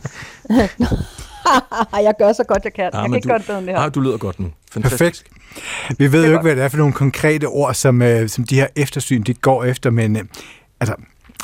[2.07, 2.84] jeg gør så godt, jeg kan.
[2.84, 3.82] jeg kan ikke du, gøre det bedre end det her.
[3.82, 4.47] Ah, du lyder godt nu.
[4.72, 4.99] Fantastisk.
[4.99, 5.99] Perfekt.
[5.99, 8.55] Vi ved jo ikke, hvad det er for nogle konkrete ord, som, øh, som de
[8.55, 10.24] her eftersyn de går efter, men øh,
[10.80, 10.95] altså,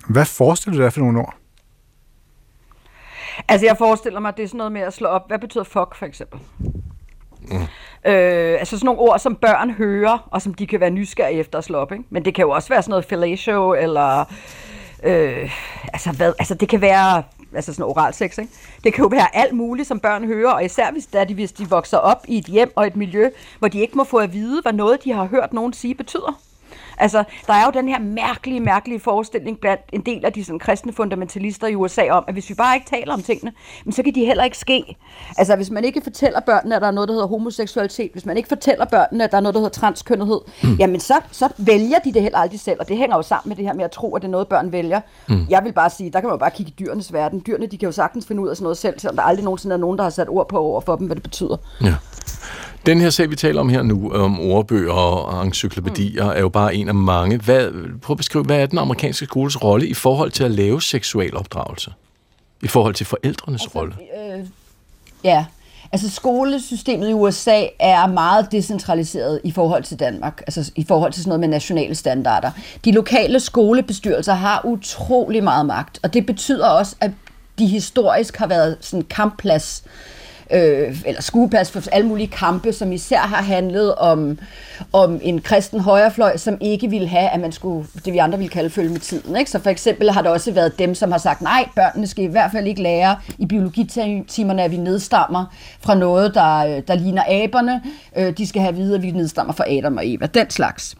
[0.09, 1.35] hvad forestiller du dig for nogle ord?
[3.47, 5.27] Altså, jeg forestiller mig, at det er sådan noget med at slå op.
[5.27, 6.39] Hvad betyder fuck, for eksempel?
[7.41, 7.61] Mm.
[8.05, 11.57] Øh, altså sådan nogle ord, som børn hører, og som de kan være nysgerrige efter
[11.57, 11.91] at slå op.
[11.91, 12.03] Ikke?
[12.09, 14.25] Men det kan jo også være sådan noget fellatio, eller...
[15.03, 15.51] Øh,
[15.93, 17.23] altså, hvad, altså, det kan være
[17.55, 18.51] altså sådan oral sex, ikke?
[18.83, 21.69] Det kan jo være alt muligt, som børn hører, og især hvis, der, hvis de
[21.69, 23.29] vokser op i et hjem og et miljø,
[23.59, 26.41] hvor de ikke må få at vide, hvad noget, de har hørt nogen sige, betyder.
[26.97, 30.59] Altså, der er jo den her mærkelige, mærkelige forestilling blandt en del af de sådan,
[30.59, 33.51] kristne fundamentalister i USA om, at hvis vi bare ikke taler om tingene,
[33.85, 34.97] men så kan de heller ikke ske.
[35.37, 38.37] Altså, hvis man ikke fortæller børnene, at der er noget, der hedder homoseksualitet, hvis man
[38.37, 40.75] ikke fortæller børnene, at der er noget, der hedder transkønnethed, mm.
[40.79, 43.55] jamen så, så vælger de det heller aldrig selv, og det hænger jo sammen med
[43.55, 45.01] det her med at tro, at det er noget, børn vælger.
[45.29, 45.45] Mm.
[45.49, 47.43] Jeg vil bare sige, der kan man jo bare kigge i dyrenes verden.
[47.47, 49.73] Dyrene, de kan jo sagtens finde ud af sådan noget selv, selvom der aldrig nogensinde
[49.73, 51.57] er nogen, der har sat ord på over for dem, hvad det betyder.
[51.81, 51.95] Ja.
[52.85, 56.29] Den her sag, vi taler om her nu, om ordbøger og encyklopædier, mm.
[56.29, 57.37] er jo bare en af mange.
[57.37, 57.71] Hvad,
[58.01, 61.37] prøv at beskrive, hvad er den amerikanske skoles rolle i forhold til at lave seksuel
[61.37, 61.93] opdragelse?
[62.63, 63.93] I forhold til forældrenes altså, rolle?
[63.93, 64.45] Øh,
[65.23, 65.45] ja,
[65.91, 71.23] altså skolesystemet i USA er meget decentraliseret i forhold til Danmark, altså i forhold til
[71.23, 72.51] sådan noget med nationale standarder.
[72.85, 77.11] De lokale skolebestyrelser har utrolig meget magt, og det betyder også, at
[77.59, 80.14] de historisk har været sådan kampplads øh,
[80.51, 84.39] Øh, eller skueplads for alle mulige kampe, som især har handlet om,
[84.93, 88.49] om en kristen højrefløj, som ikke ville have, at man skulle, det vi andre ville
[88.49, 89.35] kalde følge med tiden.
[89.35, 89.51] Ikke?
[89.51, 92.27] Så for eksempel har der også været dem, som har sagt, nej, børnene skal i
[92.27, 95.45] hvert fald ikke lære i biologitimerne, at vi nedstammer
[95.79, 97.81] fra noget, der, der ligner aberne.
[98.17, 100.25] Øh, de skal have at vide, at vi nedstammer fra Adam og Eva.
[100.25, 100.95] Den slags.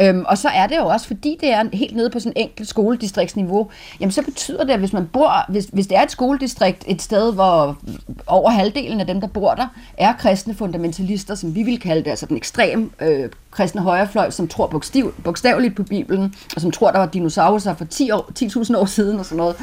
[0.00, 2.42] Øhm, og så er det jo også, fordi det er helt nede på sådan et
[2.42, 3.70] enkelt skoledistriktsniveau,
[4.00, 7.02] jamen så betyder det, at hvis man bor, hvis, hvis det er et skoledistrikt, et
[7.02, 7.78] sted, hvor
[8.26, 9.66] over halvdelen af dem, der bor der,
[9.98, 14.48] er kristne fundamentalister, som vi vil kalde det, altså den ekstrem øh, kristne højrefløj, som
[14.48, 18.76] tror bogstav, bogstaveligt på Bibelen, og som tror, der var dinosaurer for 10 år, 10.000
[18.76, 19.56] år siden og sådan noget,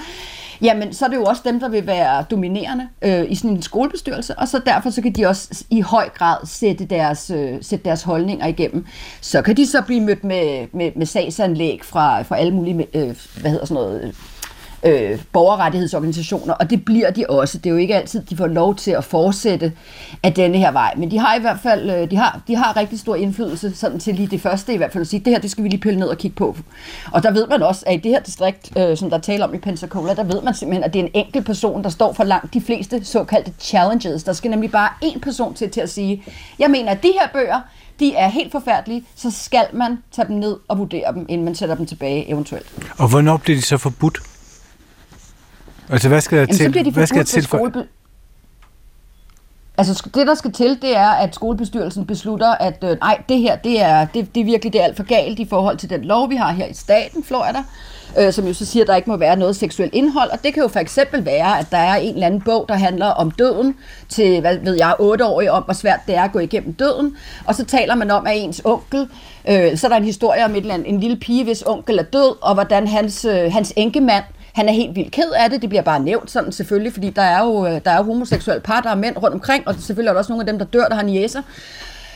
[0.61, 3.61] jamen så er det jo også dem, der vil være dominerende øh, i sådan en
[3.61, 7.85] skolebestyrelse, og så derfor så kan de også i høj grad sætte deres, øh, sætte
[7.85, 8.85] deres holdninger igennem.
[9.21, 13.15] Så kan de så blive mødt med, med, med sagsanlæg fra, fra alle mulige, øh,
[13.41, 14.15] hvad hedder sådan noget,
[14.87, 17.57] øh, borgerrettighedsorganisationer, og det bliver de også.
[17.57, 19.73] Det er jo ikke altid, de får lov til at fortsætte
[20.23, 22.77] af denne her vej, men de har i hvert fald øh, de har, de har
[22.77, 25.39] rigtig stor indflydelse sådan til lige det første i hvert fald at sige, det her
[25.39, 26.57] det skal vi lige pille ned og kigge på.
[27.11, 29.53] Og der ved man også, at i det her distrikt, øh, som der taler om
[29.53, 32.23] i Pensacola, der ved man simpelthen, at det er en enkelt person, der står for
[32.23, 34.23] langt de fleste såkaldte challenges.
[34.23, 36.23] Der skal nemlig bare én person til, til at sige,
[36.59, 37.59] jeg mener, at de her bøger,
[37.99, 41.55] de er helt forfærdelige, så skal man tage dem ned og vurdere dem, inden man
[41.55, 42.65] sætter dem tilbage eventuelt.
[42.97, 44.19] Og hvornår bliver de så forbudt?
[45.89, 46.85] Altså, hvad skal der Jamen, til?
[46.85, 47.57] de hvad skal til for...
[47.57, 47.87] skole...
[49.79, 53.55] Altså, det der skal til, det er, at skolebestyrelsen beslutter, at øh, nej, det her,
[53.55, 56.05] det er, det, det er virkelig det er alt for galt i forhold til den
[56.05, 57.63] lov, vi har her i staten, Florida,
[58.19, 60.53] øh, som jo så siger, at der ikke må være noget seksuelt indhold, og det
[60.53, 63.31] kan jo for eksempel være, at der er en eller anden bog, der handler om
[63.31, 63.75] døden
[64.09, 67.15] til, hvad ved jeg, otteårige, om hvor svært det er at gå igennem døden,
[67.45, 69.07] og så taler man om, at ens onkel,
[69.49, 71.99] øh, så er der en historie om et eller andet, en lille pige, hvis onkel
[71.99, 74.23] er død, og hvordan hans, øh, hans enkemand
[74.57, 77.21] han er helt vildt ked af det, det bliver bare nævnt sådan selvfølgelig, fordi der
[77.21, 80.09] er jo, øh, der er jo homoseksuelle par, der er mænd rundt omkring, og selvfølgelig
[80.09, 81.41] er der også nogle af dem, der dør, der har niæser.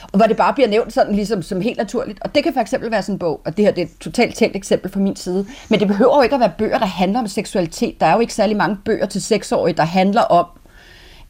[0.03, 2.19] Og hvor det bare bliver nævnt sådan ligesom som helt naturligt.
[2.21, 3.97] Og det kan for eksempel være sådan en bog, og det her det er et
[3.99, 5.45] totalt tændt eksempel fra min side.
[5.69, 7.99] Men det behøver jo ikke at være bøger, der handler om seksualitet.
[7.99, 10.45] Der er jo ikke særlig mange bøger til seksårige, der handler om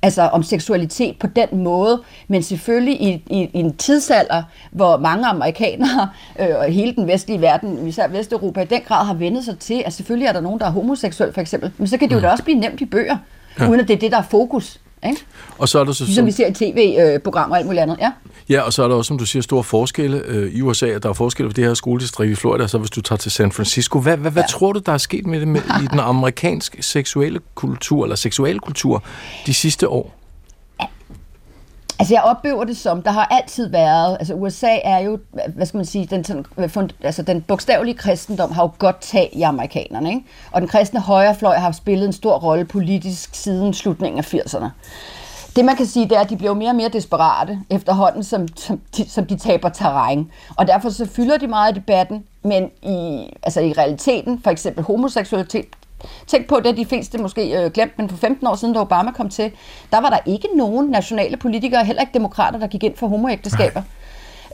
[0.02, 5.28] altså om seksualitet på den måde, men selvfølgelig i, i, i en tidsalder, hvor mange
[5.28, 9.60] amerikanere øh, og hele den vestlige verden, især Vesteuropa, i den grad har vendet sig
[9.60, 12.16] til, at selvfølgelig er der nogen, der er homoseksuel for eksempel, men så kan det
[12.16, 12.24] jo Mm.
[12.24, 13.18] da også blive nemt i bøger,
[13.60, 13.64] Ja.
[13.64, 13.70] ja.
[13.70, 14.80] uden at det er det, der er fokus.
[15.06, 15.18] Ikke?
[15.58, 17.97] Og så er der så, Ligesom vi ser i tv-programmer og alt muligt andet.
[18.02, 18.12] Ja.
[18.50, 21.04] Ja, og så er der også, som du siger, store forskelle øh, i USA, at
[21.04, 23.52] der er forskelle på det her skoledistrikt i Florida, så hvis du tager til San
[23.52, 24.00] Francisco.
[24.00, 24.48] Hvad, hvad, hvad Ja.
[24.48, 29.04] tror du, der er sket med det med, i den amerikanske seksuelle kultur, eller seksualkultur,
[29.46, 30.14] de sidste år?
[32.00, 35.20] Altså jeg oplever det som, der har altid været, altså USA er jo,
[35.56, 39.30] hvad skal man sige, den, sådan, fund- altså den bogstavelige kristendom har jo godt tag
[39.34, 40.22] i amerikanerne, ikke?
[40.52, 44.66] og den kristne højrefløj har spillet en stor rolle politisk siden slutningen af 80'erne.
[45.56, 48.47] Det man kan sige, det er, at de bliver mere og mere desperate efterhånden, som,
[48.56, 50.32] som, de, som de taber terræn.
[50.58, 54.84] Og derfor så fylder de meget i debatten, men i, altså i realiteten, for eksempel
[54.84, 55.66] homoseksualitet,
[56.28, 59.12] Tænk på det, de fleste måske øh, glemt, men for 15 år siden, da Obama
[59.12, 59.52] kom til,
[59.91, 63.82] der var der ikke nogen nationale politikere, heller ikke demokrater, der gik ind for homoægteskaber.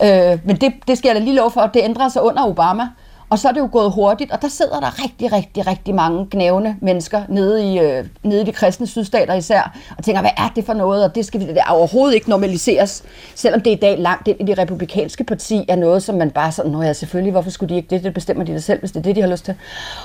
[0.03, 2.89] Øh, men det, det skal jeg da lige love for, det ændrede sig under Obama.
[3.29, 6.27] Og så er det jo gået hurtigt, og der sidder der rigtig, rigtig, rigtig mange
[6.31, 10.51] gnævende mennesker nede i, øh, nede i de kristne sydstater især, og tænker, hvad er
[10.55, 13.03] det for noget, og det skal vi det overhovedet ikke normaliseres,
[13.35, 16.51] selvom det i dag langt ind i det republikanske parti er noget, som man bare
[16.51, 18.91] sådan, nå ja, selvfølgelig, hvorfor skulle de ikke det, det bestemmer de da selv, hvis
[18.91, 19.55] det er det, de har lyst til.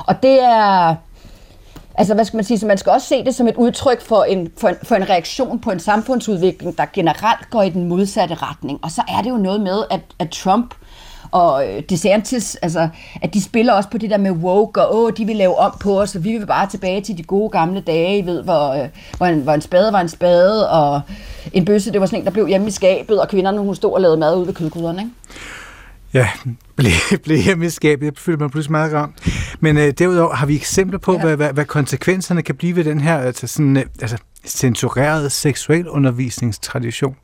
[0.07, 0.95] Og det er,
[1.95, 2.59] Altså, hvad skal man sige?
[2.59, 5.11] Så man skal også se det som et udtryk for en, for en, for en
[5.11, 8.79] reaktion på en samfundsudvikling, der generelt går i den modsatte retning.
[8.83, 10.75] Og så er det jo noget med, at, at Trump
[11.33, 12.89] og øh, DeSantis, altså,
[13.23, 15.73] at de spiller også på det der med woke, og åh, de vil lave om
[15.81, 18.83] på os, og vi vil bare tilbage til de gode gamle dage, I ved, hvor,
[18.83, 21.01] øh, hvor, en, hvor en spade var en spade, og
[21.53, 23.93] en bøsse, det var sådan en, der blev hjemme i skabet, og kvinderne, hun stod
[23.93, 25.13] og lavede mad ude ved kødgryderne, ikke?
[26.15, 26.29] Ja,
[26.77, 26.93] blev,
[27.25, 28.07] blev hjemme i skabet.
[28.07, 29.15] Jeg føler mig pludselig meget ramt.
[29.61, 31.21] Men øh, derudover har vi eksempler på, ja.
[31.21, 34.17] hvad, hvad, hvad konsekvenserne kan blive ved den her altså sådan, øh, altså,
[34.47, 37.17] censurerede seksuel undervisningstradition.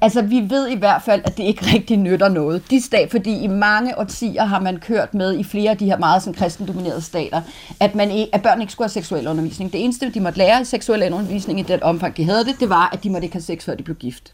[0.00, 2.62] Altså, vi ved i hvert fald, at det ikke rigtig nytter noget.
[2.70, 5.98] De stat, fordi i mange årtier har man kørt med i flere af de her
[5.98, 7.42] meget sådan, kristendominerede stater,
[7.80, 9.72] at, man at børn ikke skulle have seksuel undervisning.
[9.72, 12.68] Det eneste, de måtte lære i seksuel undervisning i den omfang, de havde det, det
[12.68, 14.32] var, at de måtte ikke have sex, før de blev gift.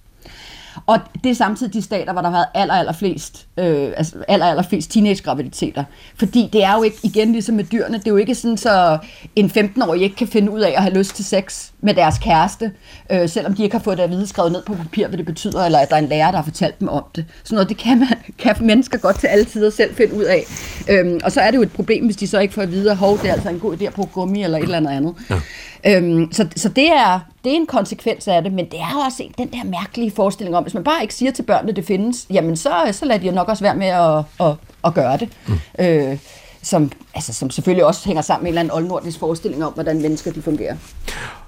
[0.86, 4.16] Og det er samtidig de stater, hvor der har været aller, aller flest, øh, altså
[4.28, 5.84] aller, aller flest teenage-graviditeter.
[6.16, 8.98] Fordi det er jo ikke, igen ligesom med dyrene, det er jo ikke sådan, så
[9.36, 12.72] en 15-årig ikke kan finde ud af at have lyst til sex med deres kæreste,
[13.10, 15.26] øh, selvom de ikke har fået det at vide skrevet ned på papir, hvad det
[15.26, 17.24] betyder, eller at der er en lærer, der har fortalt dem om det.
[17.44, 18.08] Sådan noget, det kan, man,
[18.42, 20.44] kan mennesker godt til alle tider selv finde ud af.
[20.90, 22.90] Øhm, og så er det jo et problem, hvis de så ikke får at vide,
[22.90, 24.90] at hov, det er altså en god idé at bruge gummi eller et eller andet
[24.90, 25.14] andet.
[25.30, 25.96] Ja.
[25.96, 29.22] Øhm, så så det, er, det er en konsekvens af det, men det er også
[29.38, 32.26] den der mærkelige forestilling om, hvis man bare ikke siger til børnene, at det findes,
[32.30, 35.28] jamen så, så lader de nok også være med at, at, at gøre det.
[35.46, 35.84] Mm.
[35.84, 36.18] Øh,
[36.66, 40.02] som, altså, som selvfølgelig også hænger sammen med en eller anden oldnordisk forestilling om, hvordan
[40.02, 40.76] mennesker de fungerer.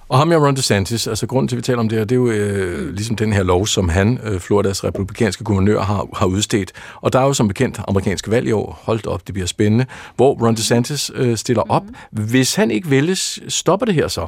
[0.09, 2.15] Og ham, jeg Ron DeSantis, altså grunden til, at vi taler om det her, det
[2.15, 6.27] er jo øh, ligesom den her lov, som han, øh, Floridas republikanske guvernør, har, har
[6.27, 6.73] udstedt.
[7.01, 9.87] Og der er jo som bekendt amerikanske valg i år, holdt op, det bliver spændende,
[10.17, 11.85] hvor Ron DeSantis øh, stiller op.
[11.85, 12.23] Mm.
[12.25, 14.27] Hvis han ikke vælges, stopper det her så,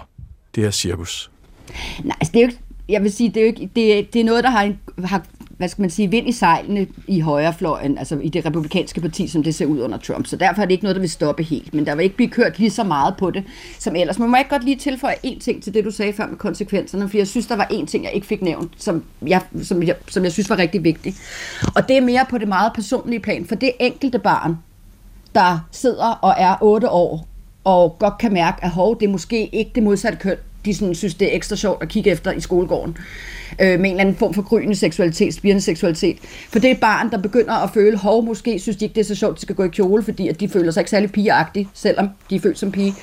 [0.54, 1.30] det her cirkus?
[2.04, 4.20] Nej, altså det er jo ikke, jeg vil sige, det er, jo ikke, det, det
[4.20, 4.72] er noget, der har,
[5.04, 5.22] har
[5.60, 9.42] hvad skal man sige, vind i sejlene i højrefløjen, altså i det republikanske parti, som
[9.42, 10.26] det ser ud under Trump.
[10.26, 11.74] Så derfor er det ikke noget, der vil stoppe helt.
[11.74, 13.44] Men der vil ikke blive kørt lige så meget på det,
[13.78, 14.18] som ellers.
[14.18, 16.36] Men må jeg ikke godt lige tilføje en ting til det, du sagde før med
[16.36, 19.82] konsekvenserne, for jeg synes, der var en ting, jeg ikke fik nævnt, som jeg, som
[19.82, 21.14] jeg, som jeg synes var rigtig vigtig.
[21.76, 24.58] Og det er mere på det meget personlige plan, for det enkelte barn,
[25.34, 27.26] der sidder og er 8 år,
[27.64, 30.94] og godt kan mærke, at hov, det er måske ikke det modsatte køn, de sådan,
[30.94, 32.96] synes, det er ekstra sjovt at kigge efter i skolegården.
[33.60, 36.18] Øh, med en eller anden form for gryende seksualitet, spirende seksualitet.
[36.48, 39.04] For det er barn, der begynder at føle, hov, måske synes de ikke, det er
[39.04, 41.12] så sjovt, at de skal gå i kjole, fordi at de føler sig ikke særlig
[41.12, 42.94] pigeagtige, selvom de er født som pige.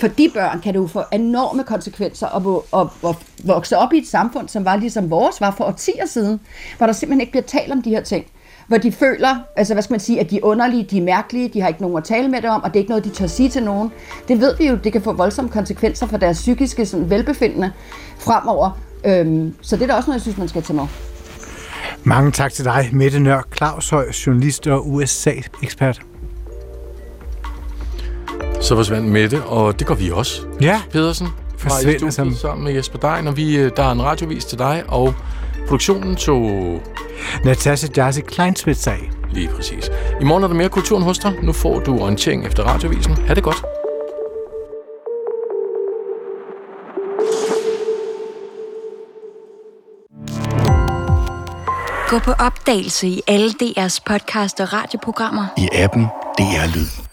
[0.00, 3.98] For de børn kan det jo få enorme konsekvenser at, at, at vokse op i
[3.98, 6.40] et samfund, som var ligesom vores var for årtier siden,
[6.76, 8.26] hvor der simpelthen ikke bliver talt om de her ting
[8.66, 11.48] hvor de føler, altså hvad skal man sige, at de er underlige, de er mærkelige,
[11.48, 13.10] de har ikke nogen at tale med det om, og det er ikke noget, de
[13.10, 13.92] tør sige til nogen.
[14.28, 17.72] Det ved vi jo, det kan få voldsomme konsekvenser for deres psykiske sådan, velbefindende
[18.18, 18.70] fremover.
[19.04, 20.86] Øhm, så det er da også noget, jeg synes, man skal tage med.
[22.04, 26.00] Mange tak til dig, Mette Nør Claushøj, journalist og USA-ekspert.
[28.60, 30.42] Så forsvandt Mette, og det går vi også.
[30.60, 30.80] Ja.
[30.90, 31.26] Pedersen
[31.58, 32.34] forsvinder som...
[32.34, 35.14] sammen med Jesper Dein, og vi, øh, der er en radiovis til dig, og
[35.68, 36.80] produktionen tog
[37.44, 39.10] Natasha Jarsi Kleinsmith af.
[39.30, 39.90] Lige præcis.
[40.20, 41.32] I morgen er der mere kulturen hos dig.
[41.42, 43.16] Nu får du orientering efter radiovisen.
[43.26, 43.64] Ha' det godt.
[52.08, 55.46] Gå på opdagelse i alle DR's podcast og radioprogrammer.
[55.58, 56.06] I appen
[56.38, 57.03] DR Lyd.